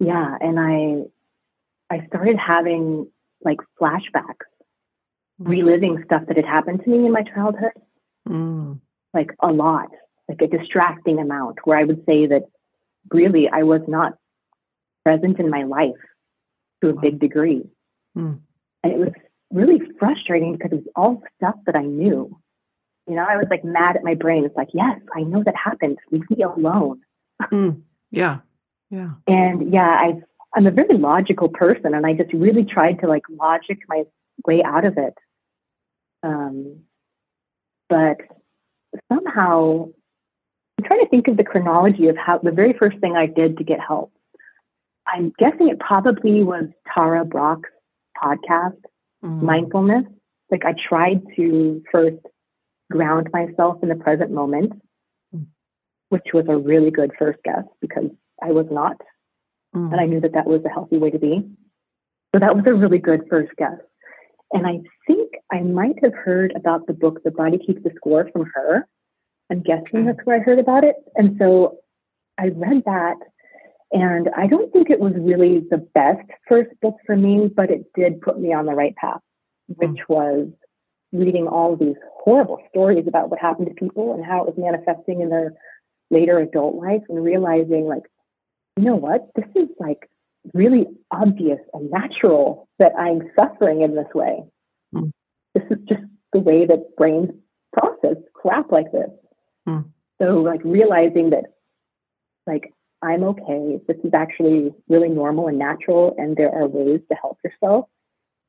[0.00, 1.04] Yeah, and I
[1.94, 3.10] I started having
[3.44, 4.48] like flashbacks,
[5.40, 5.48] Mm.
[5.48, 7.72] reliving stuff that had happened to me in my childhood,
[8.28, 8.80] Mm.
[9.14, 9.88] like a lot,
[10.28, 12.44] like a distracting amount, where I would say that
[13.10, 14.16] really I was not
[15.04, 16.00] present in my life
[16.80, 17.68] to a big degree.
[18.16, 18.40] Mm.
[18.82, 19.12] And it was
[19.50, 22.38] really frustrating because it was all stuff that I knew.
[23.08, 24.44] You know, I was like mad at my brain.
[24.44, 25.98] It's like, yes, I know that happened.
[26.10, 27.00] Leave me alone.
[27.42, 27.82] Mm.
[28.12, 28.38] Yeah.
[28.90, 29.10] Yeah.
[29.26, 30.20] And yeah, I
[30.54, 34.04] I'm a very logical person, and I just really tried to like logic my
[34.46, 35.14] way out of it.
[36.22, 36.80] Um,
[37.88, 38.18] but
[39.10, 39.88] somehow,
[40.78, 43.58] I'm trying to think of the chronology of how the very first thing I did
[43.58, 44.12] to get help.
[45.06, 47.70] I'm guessing it probably was Tara Brach's
[48.22, 48.76] podcast,
[49.24, 49.40] Mm.
[49.42, 50.04] mindfulness.
[50.50, 52.16] Like I tried to first
[52.90, 54.72] ground myself in the present moment.
[56.12, 58.10] Which was a really good first guess because
[58.42, 58.98] I was not.
[59.74, 59.92] Mm.
[59.92, 61.42] And I knew that that was a healthy way to be.
[62.34, 63.78] So that was a really good first guess.
[64.52, 68.28] And I think I might have heard about the book, The Body Keeps the Score,
[68.30, 68.86] from her.
[69.50, 70.02] I'm guessing Okay.
[70.02, 70.96] that's where I heard about it.
[71.14, 71.78] And so
[72.38, 73.16] I read that.
[73.92, 77.90] And I don't think it was really the best first book for me, but it
[77.94, 79.20] did put me on the right path,
[79.68, 80.48] which was
[81.10, 85.22] reading all these horrible stories about what happened to people and how it was manifesting
[85.22, 85.54] in their
[86.12, 88.04] later adult life and realizing, like,
[88.76, 89.28] you know what?
[89.34, 90.08] This is like
[90.54, 94.44] really obvious and natural that I'm suffering in this way.
[94.94, 95.10] Mm.
[95.54, 97.30] This is just the way that brains
[97.72, 99.10] process crap like this.
[99.68, 99.86] Mm.
[100.20, 101.44] So, like, realizing that,
[102.46, 102.72] like,
[103.02, 103.80] I'm okay.
[103.88, 107.86] This is actually really normal and natural, and there are ways to help yourself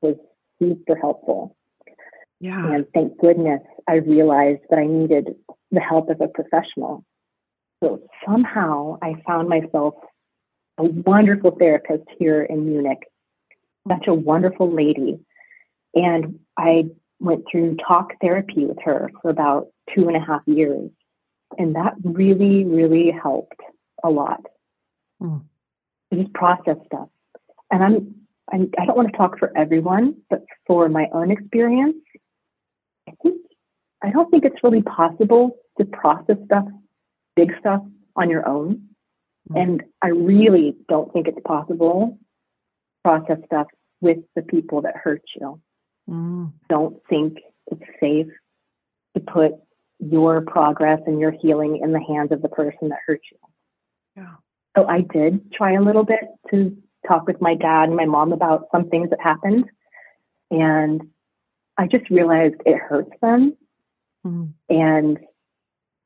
[0.00, 0.16] was
[0.60, 1.56] super helpful.
[2.40, 2.72] Yeah.
[2.72, 5.34] And thank goodness I realized that I needed
[5.70, 7.04] the help of a professional.
[7.84, 9.94] So somehow I found myself
[10.78, 13.06] a wonderful therapist here in Munich,
[13.86, 15.20] such a wonderful lady.
[15.94, 16.86] And I
[17.20, 20.90] went through talk therapy with her for about two and a half years.
[21.58, 23.60] And that really, really helped
[24.02, 24.40] a lot.
[25.22, 25.42] Mm.
[26.12, 27.08] Just process stuff.
[27.70, 28.14] And I'm,
[28.50, 31.96] I'm I don't want to talk for everyone, but for my own experience,
[33.06, 33.42] I think
[34.02, 36.64] I don't think it's really possible to process stuff,
[37.36, 37.82] big stuff
[38.16, 38.88] on your own.
[39.50, 39.62] Mm.
[39.62, 43.66] And I really don't think it's possible to process stuff
[44.00, 45.60] with the people that hurt you.
[46.08, 46.52] Mm.
[46.68, 47.38] Don't think
[47.70, 48.28] it's safe
[49.14, 49.52] to put
[49.98, 53.38] your progress and your healing in the hands of the person that hurt you.
[54.16, 54.34] Yeah.
[54.76, 58.32] So I did try a little bit to talk with my dad and my mom
[58.32, 59.64] about some things that happened.
[60.50, 61.02] And
[61.78, 63.56] I just realized it hurts them
[64.26, 64.54] Mm.
[64.70, 65.18] and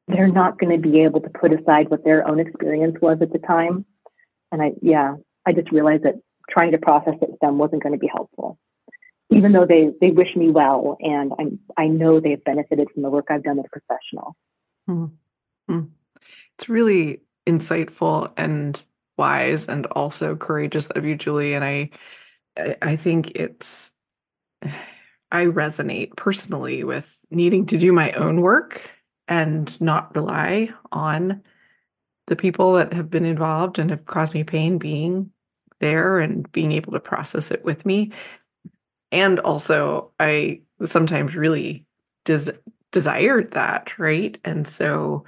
[0.08, 3.32] they're not going to be able to put aside what their own experience was at
[3.32, 3.84] the time.
[4.50, 5.16] And I, yeah,
[5.46, 6.14] I just realized that
[6.50, 8.58] trying to process it with them wasn't going to be helpful.
[9.30, 13.10] Even though they, they wish me well and I'm, I know they've benefited from the
[13.10, 14.36] work I've done as a professional.
[14.88, 15.10] Mm.
[15.70, 15.88] Mm.
[16.56, 18.80] It's really insightful and
[19.18, 21.54] wise and also courageous of you, Julie.
[21.54, 21.90] And I
[22.58, 23.94] I- I think it's
[25.30, 28.90] I resonate personally with needing to do my own work
[29.28, 31.42] and not rely on
[32.26, 35.30] the people that have been involved and have caused me pain being
[35.80, 38.12] there and being able to process it with me.
[39.12, 41.86] And also, I sometimes really
[42.24, 42.52] des-
[42.92, 44.38] desired that, right?
[44.44, 45.24] And so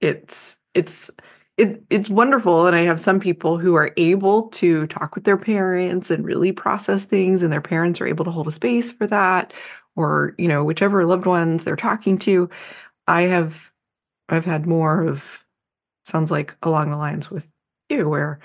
[0.00, 1.10] it's it's
[1.56, 5.36] it, it's wonderful and i have some people who are able to talk with their
[5.36, 9.06] parents and really process things and their parents are able to hold a space for
[9.08, 9.52] that
[9.96, 12.48] or you know whichever loved ones they're talking to
[13.08, 13.72] i have
[14.28, 15.24] i've had more of
[16.04, 17.48] sounds like along the lines with
[17.88, 18.38] you where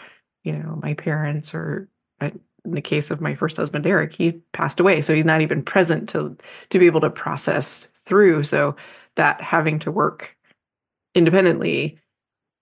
[0.44, 1.88] you know my parents or
[2.22, 5.62] in the case of my first husband eric he passed away so he's not even
[5.62, 6.36] present to
[6.70, 8.76] to be able to process through so
[9.16, 10.36] that having to work
[11.16, 12.00] independently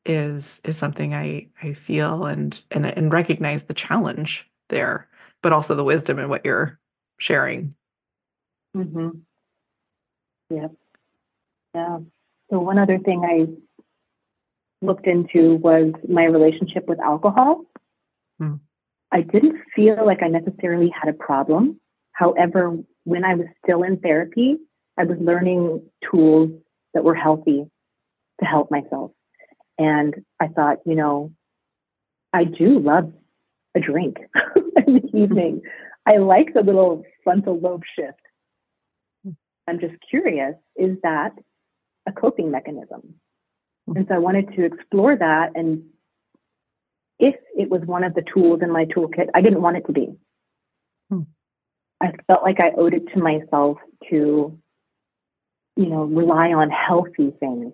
[0.05, 5.07] is is something i i feel and and and recognize the challenge there
[5.43, 6.79] but also the wisdom in what you're
[7.19, 7.73] sharing
[8.75, 9.09] Mm-hmm.
[10.49, 10.67] Yeah.
[11.73, 11.99] Yeah.
[12.49, 13.47] So one other thing I
[14.85, 17.65] looked into was my relationship with alcohol.
[18.39, 18.55] Hmm.
[19.11, 21.79] I didn't feel like I necessarily had a problem.
[22.13, 24.57] However, when I was still in therapy,
[24.97, 26.51] I was learning tools
[26.93, 27.65] that were healthy
[28.39, 29.11] to help myself.
[29.77, 31.31] And I thought, you know,
[32.33, 33.11] I do love
[33.75, 34.17] a drink
[34.87, 35.61] in the evening.
[36.05, 38.19] I like the little frontal lobe shift.
[39.67, 41.33] I'm just curious, is that
[42.07, 43.15] a coping mechanism?
[43.95, 45.51] And so I wanted to explore that.
[45.55, 45.83] And
[47.19, 49.91] if it was one of the tools in my toolkit, I didn't want it to
[49.91, 50.07] be.
[51.09, 51.21] Hmm.
[52.01, 53.77] I felt like I owed it to myself
[54.09, 54.57] to,
[55.75, 57.73] you know, rely on healthy things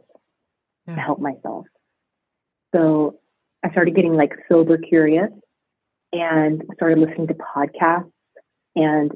[0.88, 0.96] Yeah.
[0.96, 1.66] to help myself.
[2.74, 3.20] So
[3.63, 5.32] I started getting like sober curious
[6.13, 8.12] and started listening to podcasts
[8.76, 9.12] and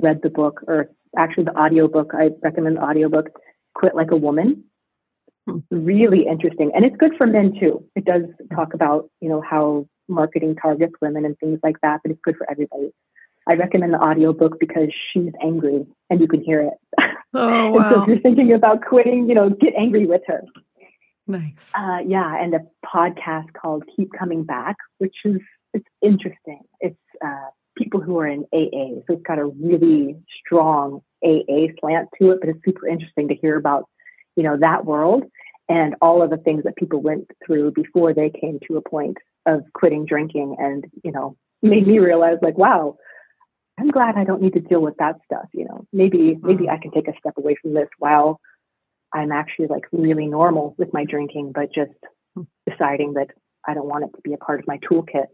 [0.00, 2.12] read the book or actually the audiobook.
[2.14, 3.28] I recommend the audiobook,
[3.76, 4.64] Quit Like a Woman.
[5.46, 5.58] Hmm.
[5.70, 6.72] Really interesting.
[6.74, 7.84] And it's good for men too.
[7.94, 8.22] It does
[8.54, 12.36] talk about, you know, how marketing targets women and things like that, but it's good
[12.36, 12.90] for everybody.
[13.48, 17.08] I recommend the audiobook because she's angry and you can hear it.
[17.34, 20.42] Oh And so if you're thinking about quitting, you know, get angry with her.
[21.26, 21.70] nice.
[21.74, 25.40] Uh, yeah, and a podcast called Keep Coming Back, which is
[25.74, 26.62] it's interesting.
[26.80, 32.08] It's uh, people who are in AA, so it's got a really strong AA slant
[32.20, 33.88] to it, but it's super interesting to hear about,
[34.34, 35.24] you know, that world
[35.68, 39.16] and all of the things that people went through before they came to a point
[39.46, 42.96] of quitting drinking, and you know, made me realize like, wow.
[43.78, 45.84] I'm glad I don't need to deal with that stuff, you know.
[45.92, 46.70] Maybe maybe mm-hmm.
[46.70, 48.40] I can take a step away from this while
[49.12, 51.92] I'm actually like really normal with my drinking, but just
[52.34, 52.44] hmm.
[52.66, 53.28] deciding that
[53.66, 55.26] I don't want it to be a part of my toolkit.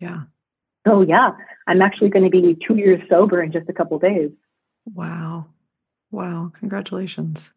[0.00, 0.22] Yeah.
[0.88, 1.32] So yeah,
[1.66, 4.30] I'm actually going to be two years sober in just a couple days.
[4.94, 5.46] Wow.
[6.10, 6.50] Wow.
[6.58, 7.52] Congratulations.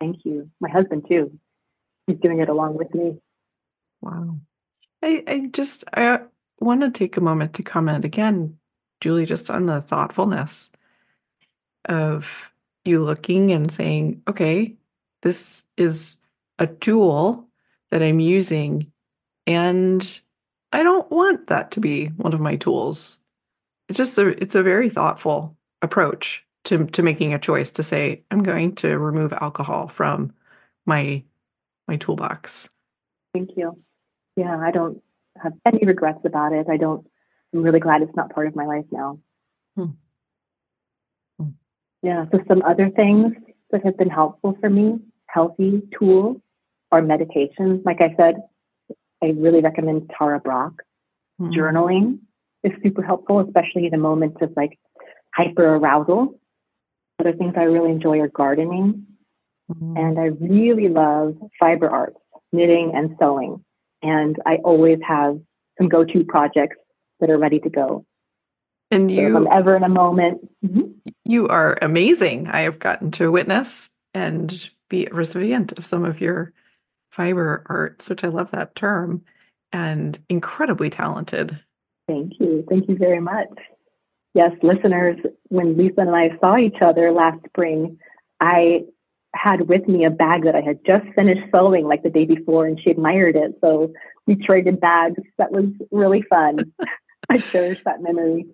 [0.00, 0.50] Thank you.
[0.60, 1.38] My husband too.
[2.08, 3.18] He's doing it along with me.
[4.00, 4.38] Wow.
[5.02, 6.20] I, I just I
[6.58, 8.58] want to take a moment to comment again,
[9.00, 10.72] Julie, just on the thoughtfulness
[11.84, 12.50] of
[12.84, 14.74] you looking and saying, okay,
[15.22, 16.16] this is
[16.58, 17.48] a tool
[17.92, 18.90] that I'm using,
[19.46, 20.20] and
[20.72, 23.18] I don't want that to be one of my tools.
[23.88, 28.22] It's just a it's a very thoughtful approach to to making a choice to say,
[28.30, 30.32] I'm going to remove alcohol from
[30.86, 31.22] my
[31.88, 32.68] my toolbox.
[33.34, 33.78] Thank you.
[34.36, 35.02] Yeah, I don't
[35.42, 36.66] have any regrets about it.
[36.70, 37.06] I don't.
[37.52, 39.18] I'm really glad it's not part of my life now.
[39.76, 39.86] Hmm.
[41.38, 41.48] Hmm.
[42.02, 42.24] Yeah.
[42.32, 43.34] So some other things
[43.70, 46.38] that have been helpful for me, healthy tools,
[46.90, 47.82] are meditations.
[47.84, 48.36] Like I said,
[49.22, 50.72] I really recommend Tara Brach.
[51.40, 51.54] Mm.
[51.54, 52.18] Journaling
[52.64, 54.78] is super helpful, especially in the moments of like
[55.34, 56.38] hyper arousal.
[57.18, 59.06] Other things I really enjoy are gardening,
[59.70, 59.98] Mhm.
[59.98, 62.18] and I really love fiber arts,
[62.52, 63.64] knitting and sewing.
[64.02, 65.40] And I always have
[65.78, 66.76] some go to projects
[67.20, 68.04] that are ready to go.
[68.90, 70.94] And So if you I'm ever in a moment, Mhm.
[71.24, 72.48] you are amazing.
[72.48, 76.52] I have gotten to witness and be a recipient of some of your
[77.12, 79.22] fiber arts, which I love that term,
[79.72, 81.58] and incredibly talented.
[82.08, 82.64] thank you.
[82.68, 83.48] Thank you very much.
[84.34, 87.98] Yes, listeners, when Lisa and I saw each other last spring,
[88.40, 88.84] I
[89.34, 92.66] had with me a bag that I had just finished sewing like the day before,
[92.66, 93.52] and she admired it.
[93.60, 93.92] So
[94.26, 95.20] we traded bags.
[95.38, 96.72] That was really fun.
[97.28, 98.46] I cherish that memory.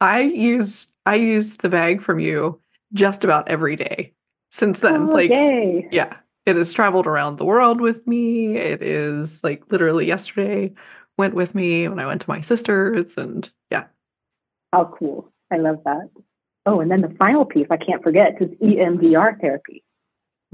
[0.00, 2.60] I use I use the bag from you
[2.92, 4.12] just about every day
[4.50, 5.08] since then.
[5.08, 5.88] Oh, like yay.
[5.90, 6.16] yeah,
[6.48, 8.56] it has traveled around the world with me.
[8.56, 10.72] It is like literally yesterday
[11.18, 13.84] went with me when I went to my sister's and yeah.
[14.72, 15.30] How cool.
[15.52, 16.08] I love that.
[16.66, 19.84] Oh, and then the final piece I can't forget is EMDR therapy,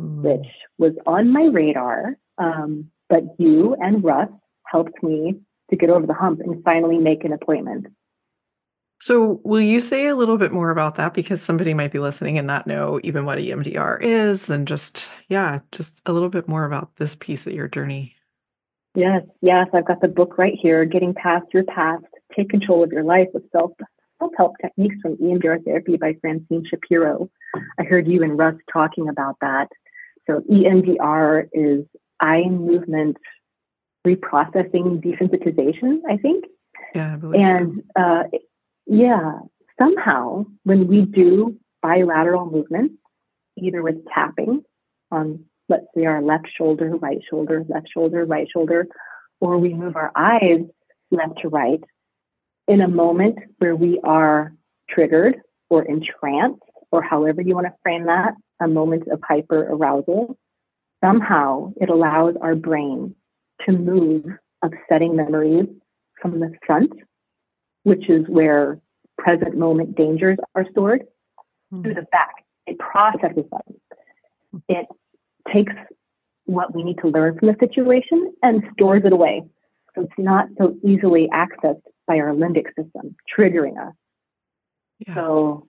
[0.01, 0.23] Mm.
[0.23, 2.17] which was on my radar.
[2.39, 4.29] Um, but you and Russ
[4.67, 5.37] helped me
[5.71, 7.87] to get over the hump and finally make an appointment.
[9.01, 11.15] So, will you say a little bit more about that?
[11.15, 15.61] Because somebody might be listening and not know even what EMDR is, and just, yeah,
[15.73, 18.15] just a little bit more about this piece of your journey.
[18.95, 22.93] Yes, yes, I've got the book right here, Getting Past Your Past, Take Control of
[22.93, 23.73] Your Life with Self
[24.21, 27.29] self help techniques from EMDR therapy by Francine Shapiro.
[27.79, 29.69] I heard you and Russ talking about that.
[30.27, 31.85] So, EMDR is
[32.21, 33.17] eye movement
[34.07, 36.45] reprocessing desensitization, I think.
[36.95, 38.03] Yeah, I believe and so.
[38.03, 38.23] uh,
[38.87, 39.39] yeah,
[39.81, 42.95] somehow when we do bilateral movements,
[43.57, 44.63] either with tapping
[45.11, 48.87] on, let's say, our left shoulder, right shoulder, left shoulder, right shoulder,
[49.41, 50.61] or we move our eyes
[51.11, 51.83] left to right
[52.69, 54.55] in a moment where we are
[54.89, 55.37] triggered
[55.71, 60.37] or entranced, or however you want to frame that, a moment of hyper arousal,
[61.03, 63.15] somehow it allows our brain
[63.67, 64.25] to move
[64.63, 65.67] upsetting memories
[66.21, 66.93] from the front,
[67.85, 68.81] which is where
[69.17, 71.05] present moment dangers are stored,
[71.73, 71.85] mm-hmm.
[71.85, 72.45] to the back.
[72.67, 74.63] It processes them.
[74.69, 74.87] It
[75.53, 75.73] takes
[76.47, 79.43] what we need to learn from the situation and stores it away.
[79.95, 83.95] So it's not so easily accessed by our limbic system, triggering us.
[85.07, 85.15] Yeah.
[85.15, 85.69] So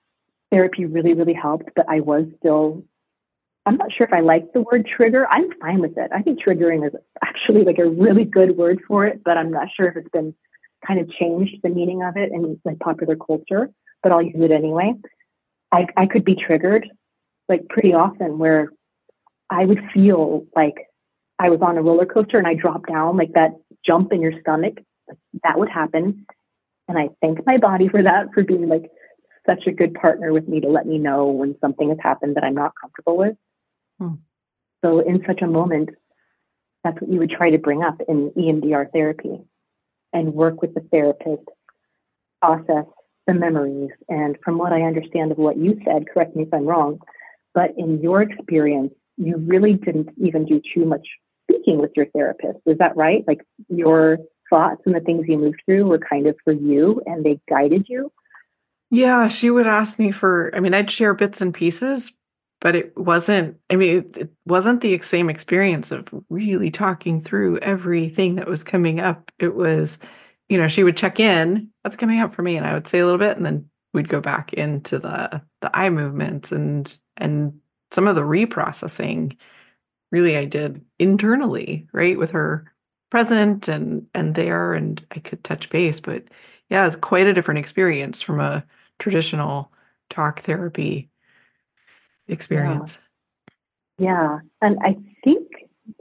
[0.51, 2.83] therapy really, really helped, but I was still,
[3.65, 5.27] I'm not sure if I like the word trigger.
[5.29, 6.11] I'm fine with it.
[6.13, 6.93] I think triggering is
[7.23, 10.33] actually like a really good word for it, but I'm not sure if it's been
[10.85, 13.69] kind of changed the meaning of it in like popular culture,
[14.03, 14.93] but I'll use it anyway.
[15.71, 16.87] I, I could be triggered
[17.49, 18.71] like pretty often where
[19.49, 20.75] I would feel like
[21.37, 23.51] I was on a roller coaster and I dropped down, like that
[23.85, 24.77] jump in your stomach.
[25.43, 26.25] That would happen.
[26.87, 28.89] And I thank my body for that, for being like
[29.47, 32.43] such a good partner with me to let me know when something has happened that
[32.43, 33.35] I'm not comfortable with.
[33.99, 34.15] Hmm.
[34.83, 35.89] So, in such a moment,
[36.83, 39.41] that's what you would try to bring up in EMDR therapy
[40.15, 41.43] and work with the therapist,
[42.41, 42.85] process
[43.27, 43.91] the memories.
[44.07, 46.99] And from what I understand of what you said, correct me if I'm wrong,
[47.53, 51.05] but in your experience, you really didn't even do too much
[51.43, 52.59] speaking with your therapist.
[52.65, 53.25] Is that right?
[53.27, 57.25] Like your thoughts and the things you moved through were kind of for you and
[57.25, 58.11] they guided you?
[58.91, 62.13] Yeah, she would ask me for, I mean, I'd share bits and pieces,
[62.61, 68.35] but it wasn't, I mean, it, wasn't the same experience of really talking through everything
[68.35, 69.31] that was coming up.
[69.39, 69.99] It was,
[70.49, 72.57] you know, she would check in, what's coming up for me?
[72.57, 75.75] And I would say a little bit and then we'd go back into the the
[75.75, 77.59] eye movements and and
[77.91, 79.37] some of the reprocessing
[80.11, 82.71] really I did internally, right, with her
[83.09, 86.23] present and and there and I could touch base, but
[86.69, 88.65] yeah, it's quite a different experience from a
[88.99, 89.71] traditional
[90.09, 91.09] talk therapy
[92.27, 92.99] experience.
[93.97, 94.05] Yeah.
[94.07, 94.39] yeah.
[94.61, 95.47] And I think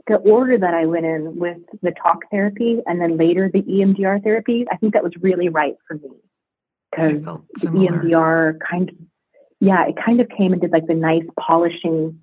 [0.07, 4.23] the order that I went in with the talk therapy and then later the EMDR
[4.23, 6.09] therapy, I think that was really right for me.
[6.91, 7.23] Because
[7.61, 8.95] the EMDR kind of
[9.59, 12.19] yeah, it kind of came and did like the nice polishing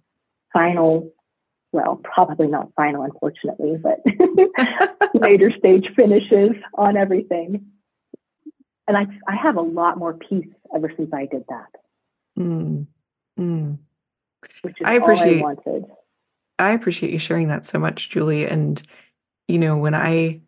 [0.53, 1.13] final,
[1.73, 4.01] well, probably not final, unfortunately, but
[5.15, 7.67] later stage finishes on everything.
[8.87, 11.69] And I, I have a lot more peace ever since I did that.
[12.39, 12.87] Mm.
[13.39, 13.79] Mm.
[14.63, 15.85] Which is I appreciate, all I wanted.
[16.59, 18.47] I appreciate you sharing that so much, Julie.
[18.47, 18.83] And
[19.49, 20.41] you know, when I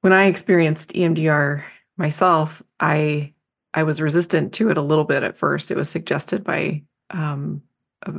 [0.00, 1.62] when I experienced EMDR
[1.96, 3.32] myself, I
[3.74, 5.70] I was resistant to it a little bit at first.
[5.70, 7.62] It was suggested by um,
[8.02, 8.12] a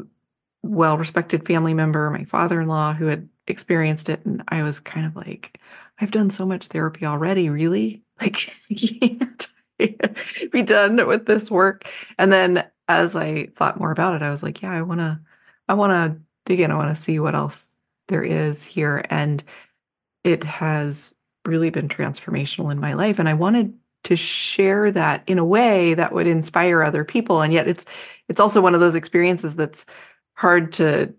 [0.64, 4.26] well respected family member, my father in law, who had experienced it.
[4.26, 5.60] And I was kind of like,
[6.00, 8.04] I've done so much therapy already, really?
[8.22, 9.48] Like, can't
[10.52, 11.86] be done with this work.
[12.18, 15.20] And then as I thought more about it, I was like, yeah, I want to,
[15.68, 16.72] I want to dig in.
[16.72, 17.76] I want to see what else
[18.08, 19.06] there is here.
[19.10, 19.44] And
[20.24, 21.14] it has
[21.46, 23.20] really been transformational in my life.
[23.20, 23.74] And I wanted
[24.04, 27.86] to share that in a way that would inspire other people and yet it's
[28.30, 29.86] it's also one of those experiences that's
[30.34, 31.14] hard to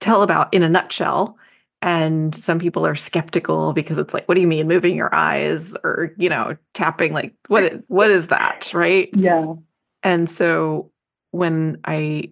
[0.00, 1.36] tell about in a nutshell
[1.82, 5.76] and some people are skeptical because it's like what do you mean moving your eyes
[5.84, 9.54] or you know tapping like what what is that right yeah
[10.02, 10.90] and so
[11.30, 12.30] when i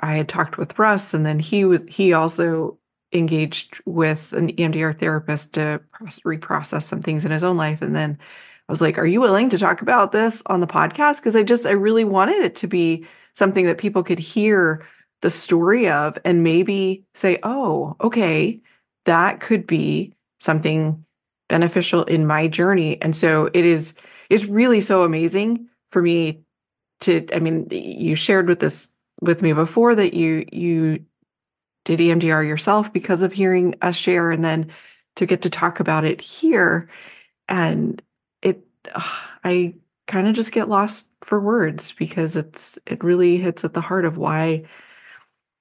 [0.00, 2.78] i had talked with russ and then he was he also
[3.12, 5.80] engaged with an emdr therapist to
[6.24, 8.18] reprocess some things in his own life and then
[8.68, 11.18] I was like, Are you willing to talk about this on the podcast?
[11.18, 14.86] Because I just, I really wanted it to be something that people could hear
[15.22, 18.60] the story of and maybe say, Oh, okay,
[19.04, 21.04] that could be something
[21.48, 23.00] beneficial in my journey.
[23.02, 23.94] And so it is,
[24.30, 26.40] it's really so amazing for me
[27.04, 28.88] to, I mean, you shared with this
[29.20, 31.04] with me before that you, you,
[31.84, 34.70] did EMDR yourself because of hearing us share and then
[35.16, 36.88] to get to talk about it here
[37.48, 38.02] and
[38.42, 38.66] it
[39.44, 39.74] I
[40.06, 44.04] kind of just get lost for words because it's it really hits at the heart
[44.04, 44.64] of why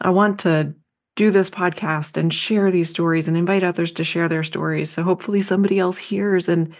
[0.01, 0.73] I want to
[1.15, 4.89] do this podcast and share these stories and invite others to share their stories.
[4.89, 6.75] So hopefully somebody else hears and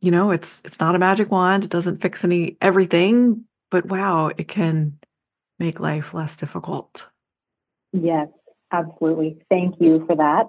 [0.00, 1.64] you know, it's it's not a magic wand.
[1.64, 4.98] It doesn't fix any everything, but wow, it can
[5.58, 7.06] make life less difficult.
[7.92, 8.28] Yes,
[8.72, 9.42] absolutely.
[9.50, 10.46] Thank you for that.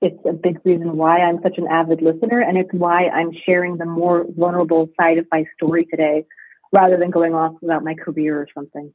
[0.00, 3.78] It's a big reason why I'm such an avid listener, and it's why I'm sharing
[3.78, 6.26] the more vulnerable side of my story today
[6.72, 8.92] rather than going off about my career or something.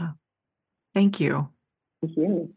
[0.00, 0.12] Oh,
[0.94, 1.48] thank you.
[2.00, 2.52] Thank you.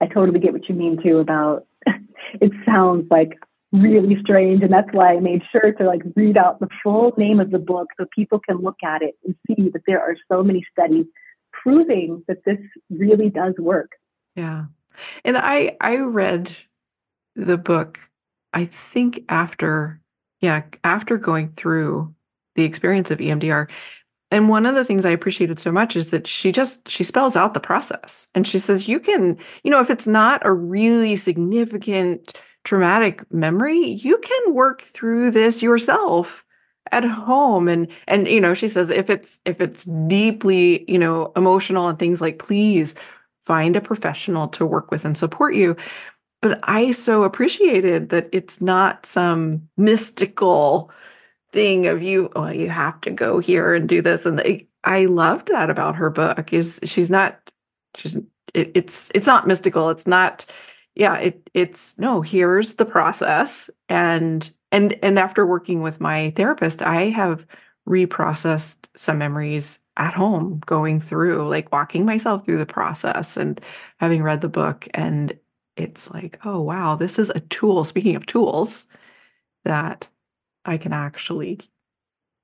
[0.00, 3.38] I totally get what you mean too about it sounds like
[3.72, 7.38] really strange and that's why I made sure to like read out the full name
[7.38, 10.42] of the book so people can look at it and see that there are so
[10.42, 11.06] many studies
[11.52, 12.58] proving that this
[12.88, 13.92] really does work.
[14.34, 14.64] Yeah.
[15.24, 16.50] And I I read
[17.36, 18.00] the book
[18.52, 20.00] I think after
[20.40, 22.14] yeah, after going through
[22.56, 23.68] the experience of EMDR.
[24.32, 27.36] And one of the things I appreciated so much is that she just she spells
[27.36, 31.16] out the process and she says you can, you know, if it's not a really
[31.16, 32.34] significant
[32.64, 36.44] traumatic memory, you can work through this yourself
[36.92, 37.68] at home.
[37.68, 41.98] And and you know she says if it's if it's deeply you know emotional and
[41.98, 42.94] things like please
[43.42, 45.76] find a professional to work with and support you.
[46.42, 50.90] But i so appreciated that it's not some mystical
[51.52, 54.26] thing of you oh you have to go here and do this.
[54.26, 56.52] And they, i loved that about her book.
[56.52, 57.38] Is she's not
[57.94, 58.16] she's
[58.54, 59.90] it, it's it's not mystical.
[59.90, 60.46] It's not
[60.94, 66.82] yeah it it's no here's the process and and and after working with my therapist
[66.82, 67.46] i have
[67.88, 73.60] reprocessed some memories at home going through like walking myself through the process and
[73.98, 75.38] having read the book and
[75.76, 78.86] it's like oh wow this is a tool speaking of tools
[79.64, 80.08] that
[80.64, 81.60] I can actually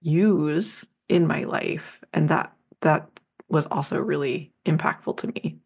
[0.00, 2.02] use in my life.
[2.12, 3.08] And that that
[3.48, 5.58] was also really impactful to me.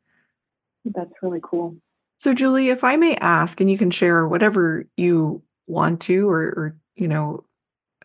[0.85, 1.77] That's really cool.
[2.21, 6.41] So Julie, if I may ask, and you can share whatever you want to, or,
[6.43, 7.45] or you know,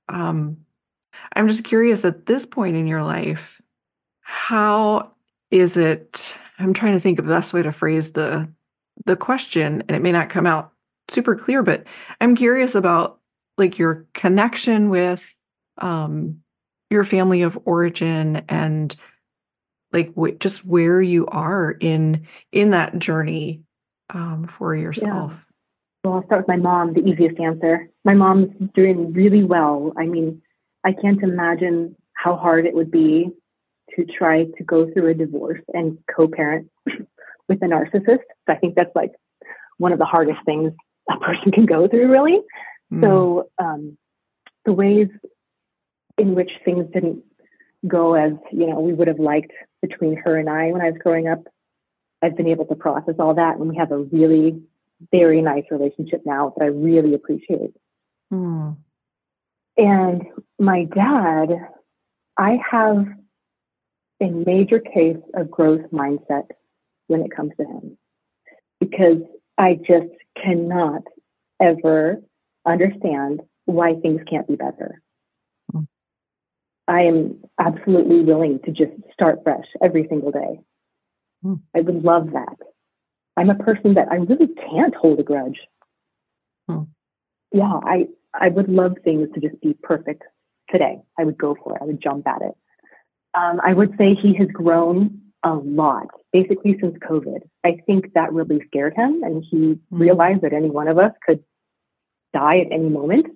[0.08, 0.56] um,
[1.36, 3.62] I'm just curious at this point in your life,
[4.22, 5.12] how
[5.52, 6.34] is it?
[6.60, 8.50] I'm trying to think of the best way to phrase the
[9.06, 10.72] the question, and it may not come out
[11.10, 11.84] super clear, but
[12.22, 13.20] I'm curious about
[13.58, 15.36] like your connection with
[15.80, 16.40] um
[16.90, 18.96] your family of origin and
[19.92, 23.65] like w- just where you are in in that journey
[24.12, 25.32] um for yourself?
[25.32, 25.40] Yeah.
[26.04, 27.90] well i'll start with my mom the easiest answer.
[28.04, 29.94] My mom's doing really well.
[29.98, 30.42] I mean
[30.84, 33.30] i can't imagine how hard it would be
[33.96, 36.70] to try to go through a divorce and co-parent
[37.48, 38.26] with a narcissist.
[38.46, 39.14] So i think that's like
[39.78, 40.72] one of the hardest things
[41.10, 42.40] a person can go through really.
[42.92, 43.04] Mm.
[43.04, 43.98] So um,
[44.66, 45.08] the ways
[46.18, 47.24] in which things didn't
[47.88, 49.52] go as you know we would have liked
[49.82, 51.44] between her and I when I was growing up,
[52.26, 54.60] I've been able to process all that, and we have a really
[55.12, 57.76] very nice relationship now that I really appreciate.
[58.34, 58.78] Mm.
[59.78, 60.24] And
[60.58, 61.50] my dad,
[62.36, 63.06] I have
[64.22, 66.48] a major case of growth mindset
[67.08, 67.98] when it comes to him
[68.80, 69.22] because
[69.58, 70.08] I just
[70.42, 71.04] cannot
[71.62, 72.22] ever
[72.66, 75.02] understand why things can't be better.
[75.72, 75.84] Hmm.
[76.88, 80.60] I am absolutely willing to just start fresh every single day.
[81.46, 81.62] Mm.
[81.76, 82.58] I would love that.
[83.38, 85.60] I'm a person that I really can't hold a grudge.
[86.70, 86.88] Mm.
[87.52, 90.24] Yeah, I, I would love things to just be perfect
[90.70, 91.00] today.
[91.20, 91.82] I would go for it.
[91.82, 92.54] I would jump at it.
[93.34, 97.42] Um, I would say he has grown a lot, basically since COVID.
[97.64, 99.80] I think that really scared him, and he mm.
[99.92, 101.44] realized that any one of us could
[102.34, 103.28] die at any moment.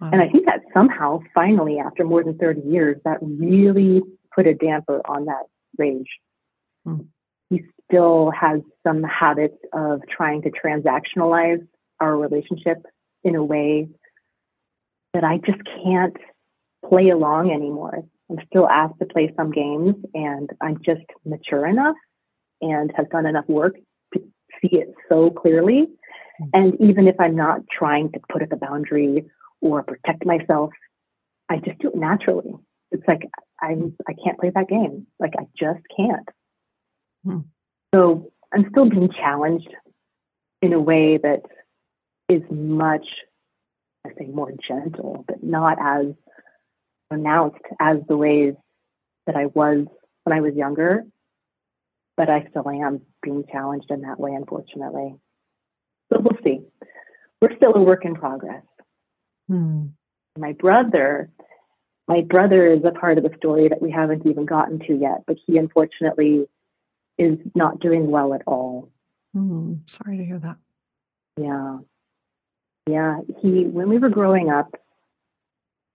[0.00, 0.10] Wow.
[0.12, 4.02] And I think that somehow, finally, after more than 30 years, that really
[4.34, 5.44] put a damper on that
[5.78, 6.08] rage.
[6.84, 7.02] Hmm.
[7.90, 11.66] Still has some habits of trying to transactionalize
[12.00, 12.84] our relationship
[13.22, 13.88] in a way
[15.12, 16.16] that I just can't
[16.88, 18.02] play along anymore.
[18.30, 21.96] I'm still asked to play some games, and I'm just mature enough
[22.60, 23.76] and have done enough work
[24.14, 24.20] to
[24.60, 25.88] see it so clearly
[26.52, 29.26] and even if I'm not trying to put up a boundary
[29.60, 30.70] or protect myself,
[31.48, 32.54] I just do it naturally.
[32.90, 33.28] It's like
[33.60, 35.06] I'm I can't play that game.
[35.18, 36.28] Like I just can't.
[37.24, 37.38] Hmm.
[37.94, 39.72] So I'm still being challenged
[40.60, 41.42] in a way that
[42.28, 43.06] is much,
[44.04, 46.06] I say more gentle, but not as
[47.08, 48.54] pronounced as the ways
[49.26, 49.86] that I was
[50.24, 51.04] when I was younger.
[52.16, 55.14] But I still am being challenged in that way, unfortunately.
[56.12, 56.62] So we'll see.
[57.40, 58.64] We're still a work in progress.
[59.48, 59.86] Hmm.
[60.36, 61.30] My brother,
[62.08, 65.22] my brother is a part of the story that we haven't even gotten to yet,
[65.26, 66.48] but he unfortunately
[67.18, 68.90] is not doing well at all.
[69.32, 69.74] Hmm.
[69.86, 70.56] Sorry to hear that.
[71.36, 71.78] Yeah.
[72.88, 73.20] Yeah.
[73.40, 74.74] He, when we were growing up,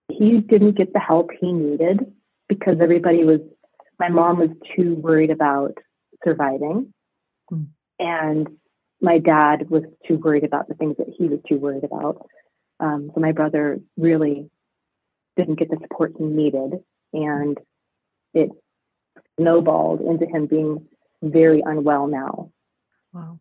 [0.08, 2.12] he didn't get the help he needed
[2.48, 3.40] because everybody was,
[3.98, 5.78] my mom was too worried about
[6.24, 6.92] surviving.
[7.52, 7.66] Mm.
[7.98, 8.48] And
[9.00, 12.26] my dad was too worried about the things that he was too worried about.
[12.80, 14.50] Um, so my brother really
[15.36, 16.80] didn't get the support he needed.
[17.12, 17.58] And
[18.34, 18.50] it
[19.38, 20.86] snowballed into him being
[21.22, 22.50] very unwell now.
[23.12, 23.38] Wow.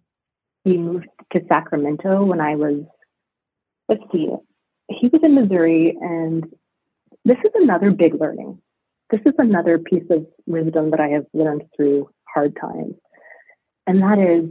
[0.63, 2.83] He moved to Sacramento when I was,
[3.87, 4.27] let's see,
[4.89, 6.43] he was in Missouri, and
[7.25, 8.59] this is another big learning.
[9.11, 12.95] This is another piece of wisdom that I have learned through hard times,
[13.87, 14.49] and that is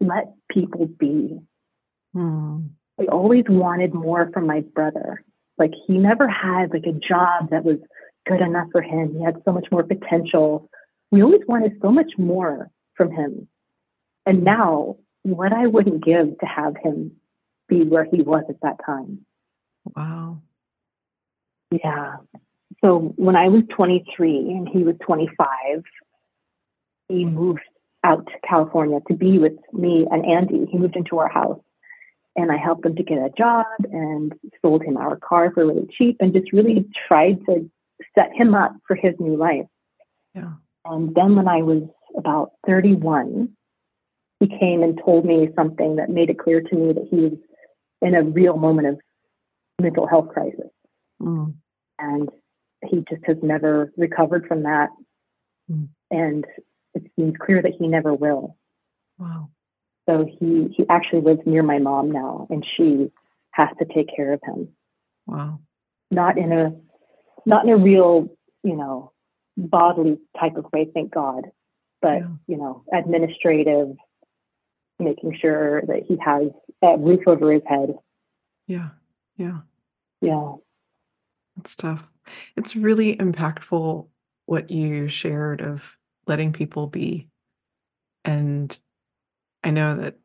[0.00, 1.38] let people be.
[2.12, 2.58] Hmm.
[3.00, 5.22] I always wanted more from my brother.
[5.58, 7.78] Like he never had like a job that was
[8.26, 9.14] good enough for him.
[9.16, 10.68] He had so much more potential.
[11.10, 13.48] We always wanted so much more from him.
[14.24, 17.12] And now, what I wouldn't give to have him
[17.68, 19.24] be where he was at that time.
[19.94, 20.42] Wow.
[21.70, 22.16] Yeah.
[22.84, 25.82] So when I was 23 and he was 25,
[27.08, 27.60] he moved
[28.04, 30.66] out to California to be with me and Andy.
[30.70, 31.60] He moved into our house
[32.36, 34.32] and I helped him to get a job and
[34.62, 37.68] sold him our car for really cheap and just really tried to
[38.16, 39.66] set him up for his new life.
[40.34, 40.52] Yeah.
[40.88, 41.82] And then when I was
[42.16, 43.50] about 31,
[44.40, 47.32] he came and told me something that made it clear to me that he was
[48.02, 49.00] in a real moment of
[49.80, 50.70] mental health crisis.
[51.20, 51.54] Mm.
[51.98, 52.28] And
[52.84, 54.90] he just has never recovered from that.
[55.70, 55.88] Mm.
[56.10, 56.44] And
[56.94, 58.56] it seems clear that he never will.
[59.18, 59.50] Wow.
[60.08, 63.10] So he he actually lives near my mom now and she
[63.52, 64.68] has to take care of him.
[65.26, 65.60] Wow.
[66.10, 66.72] Not in a
[67.44, 68.28] not in a real,
[68.62, 69.12] you know,
[69.56, 71.46] bodily type of way, thank God,
[72.02, 72.26] but yeah.
[72.46, 73.96] you know, administrative,
[74.98, 76.48] making sure that he has
[76.82, 77.94] a roof over his head.
[78.66, 78.88] Yeah.
[79.36, 79.58] Yeah.
[80.20, 80.52] Yeah.
[81.58, 82.06] It's tough.
[82.56, 84.06] It's really impactful
[84.46, 85.96] what you shared of
[86.26, 87.28] letting people be.
[88.24, 88.76] And
[89.62, 90.16] I know that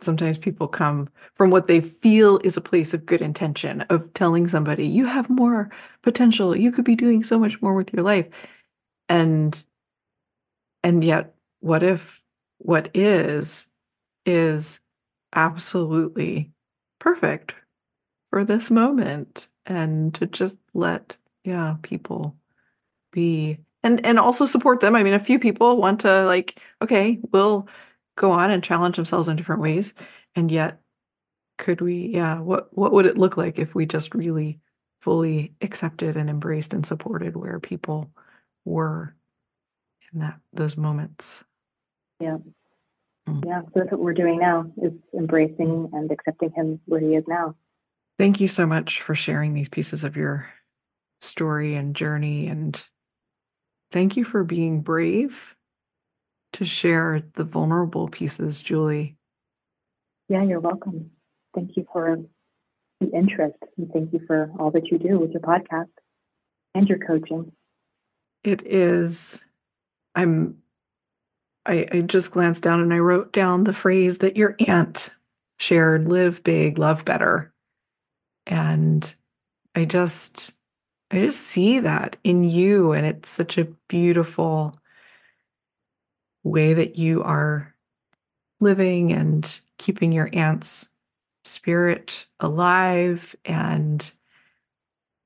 [0.00, 4.46] sometimes people come from what they feel is a place of good intention of telling
[4.46, 5.70] somebody you have more
[6.02, 8.26] potential you could be doing so much more with your life
[9.08, 9.62] and
[10.82, 12.20] and yet what if
[12.58, 13.66] what is
[14.26, 14.80] is
[15.34, 16.50] absolutely
[16.98, 17.54] perfect
[18.30, 22.36] for this moment and to just let yeah people
[23.12, 24.94] be and and also support them.
[24.94, 27.68] I mean a few people want to like okay we'll
[28.16, 29.94] go on and challenge themselves in different ways.
[30.34, 30.80] And yet
[31.58, 34.60] could we yeah what what would it look like if we just really
[35.00, 38.10] fully accepted and embraced and supported where people
[38.64, 39.14] were
[40.12, 41.44] in that those moments
[42.20, 42.38] yeah
[43.28, 43.44] mm.
[43.44, 47.24] yeah so that's what we're doing now is embracing and accepting him where he is
[47.26, 47.54] now
[48.18, 50.48] thank you so much for sharing these pieces of your
[51.20, 52.82] story and journey and
[53.92, 55.56] thank you for being brave
[56.54, 59.16] to share the vulnerable pieces, Julie.
[60.28, 61.10] Yeah, you're welcome.
[61.54, 62.18] Thank you for
[63.00, 65.90] the interest and thank you for all that you do with your podcast
[66.74, 67.52] and your coaching.
[68.44, 69.44] It is,
[70.14, 70.58] I'm,
[71.66, 75.10] I, I just glanced down and I wrote down the phrase that your aunt
[75.58, 77.52] shared live big, love better.
[78.46, 79.12] And
[79.74, 80.52] I just,
[81.10, 82.92] I just see that in you.
[82.92, 84.78] And it's such a beautiful
[86.42, 87.74] way that you are
[88.60, 90.88] living and keeping your aunt's
[91.44, 93.36] spirit alive.
[93.44, 94.10] And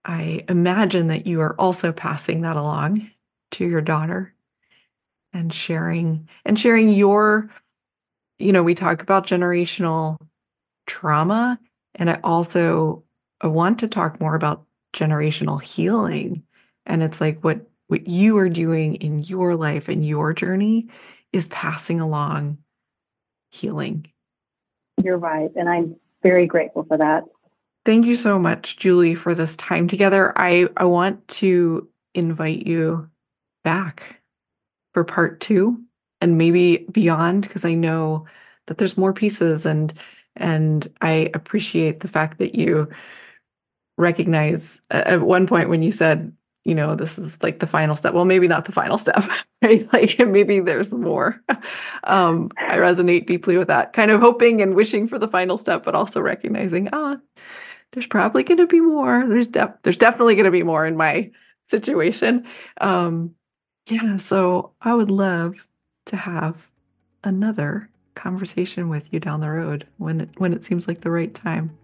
[0.05, 3.11] I imagine that you are also passing that along
[3.53, 4.35] to your daughter
[5.33, 7.51] and sharing and sharing your
[8.39, 10.19] you know we talk about generational
[10.87, 11.59] trauma
[11.95, 13.03] and i also
[13.41, 16.43] i want to talk more about generational healing
[16.87, 20.89] and it's like what what you are doing in your life and your journey
[21.33, 22.59] is passing along
[23.51, 24.07] healing.
[25.03, 25.51] You're right.
[25.55, 27.25] And I'm very grateful for that.
[27.85, 30.33] Thank you so much, Julie, for this time together.
[30.39, 33.09] I, I want to invite you
[33.65, 34.21] back
[34.95, 35.83] for part two
[36.21, 38.27] and maybe beyond, because I know
[38.67, 39.93] that there's more pieces and
[40.37, 42.89] and I appreciate the fact that you
[43.99, 46.33] recognize at one point when you said
[46.65, 48.15] you know, this is like the final step.
[48.15, 49.25] Well, maybe not the final step,
[49.63, 49.93] right?
[49.93, 51.41] Like maybe there's more.
[52.05, 55.85] Um, I resonate deeply with that, kind of hoping and wishing for the final step,
[55.85, 57.17] but also recognizing, ah,
[57.93, 59.25] there's probably going to be more.
[59.27, 61.31] There's de- there's definitely going to be more in my
[61.69, 62.47] situation.
[62.81, 63.35] Um,
[63.87, 65.67] yeah, so I would love
[66.07, 66.57] to have
[67.25, 71.33] another conversation with you down the road when it, when it seems like the right
[71.33, 71.77] time.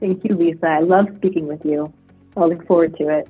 [0.00, 0.66] Thank you, Lisa.
[0.66, 1.92] I love speaking with you.
[2.36, 3.28] I'll look forward to it.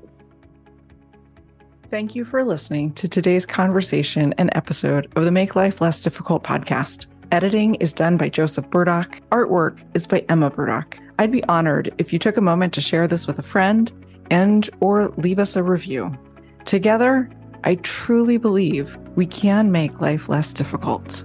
[1.90, 6.42] Thank you for listening to today's conversation and episode of the Make Life Less Difficult
[6.42, 7.06] podcast.
[7.32, 9.20] Editing is done by Joseph Burdock.
[9.30, 10.98] Artwork is by Emma Burdock.
[11.18, 13.90] I'd be honored if you took a moment to share this with a friend
[14.30, 16.16] and or leave us a review.
[16.64, 17.30] Together,
[17.64, 21.24] I truly believe we can make life less difficult.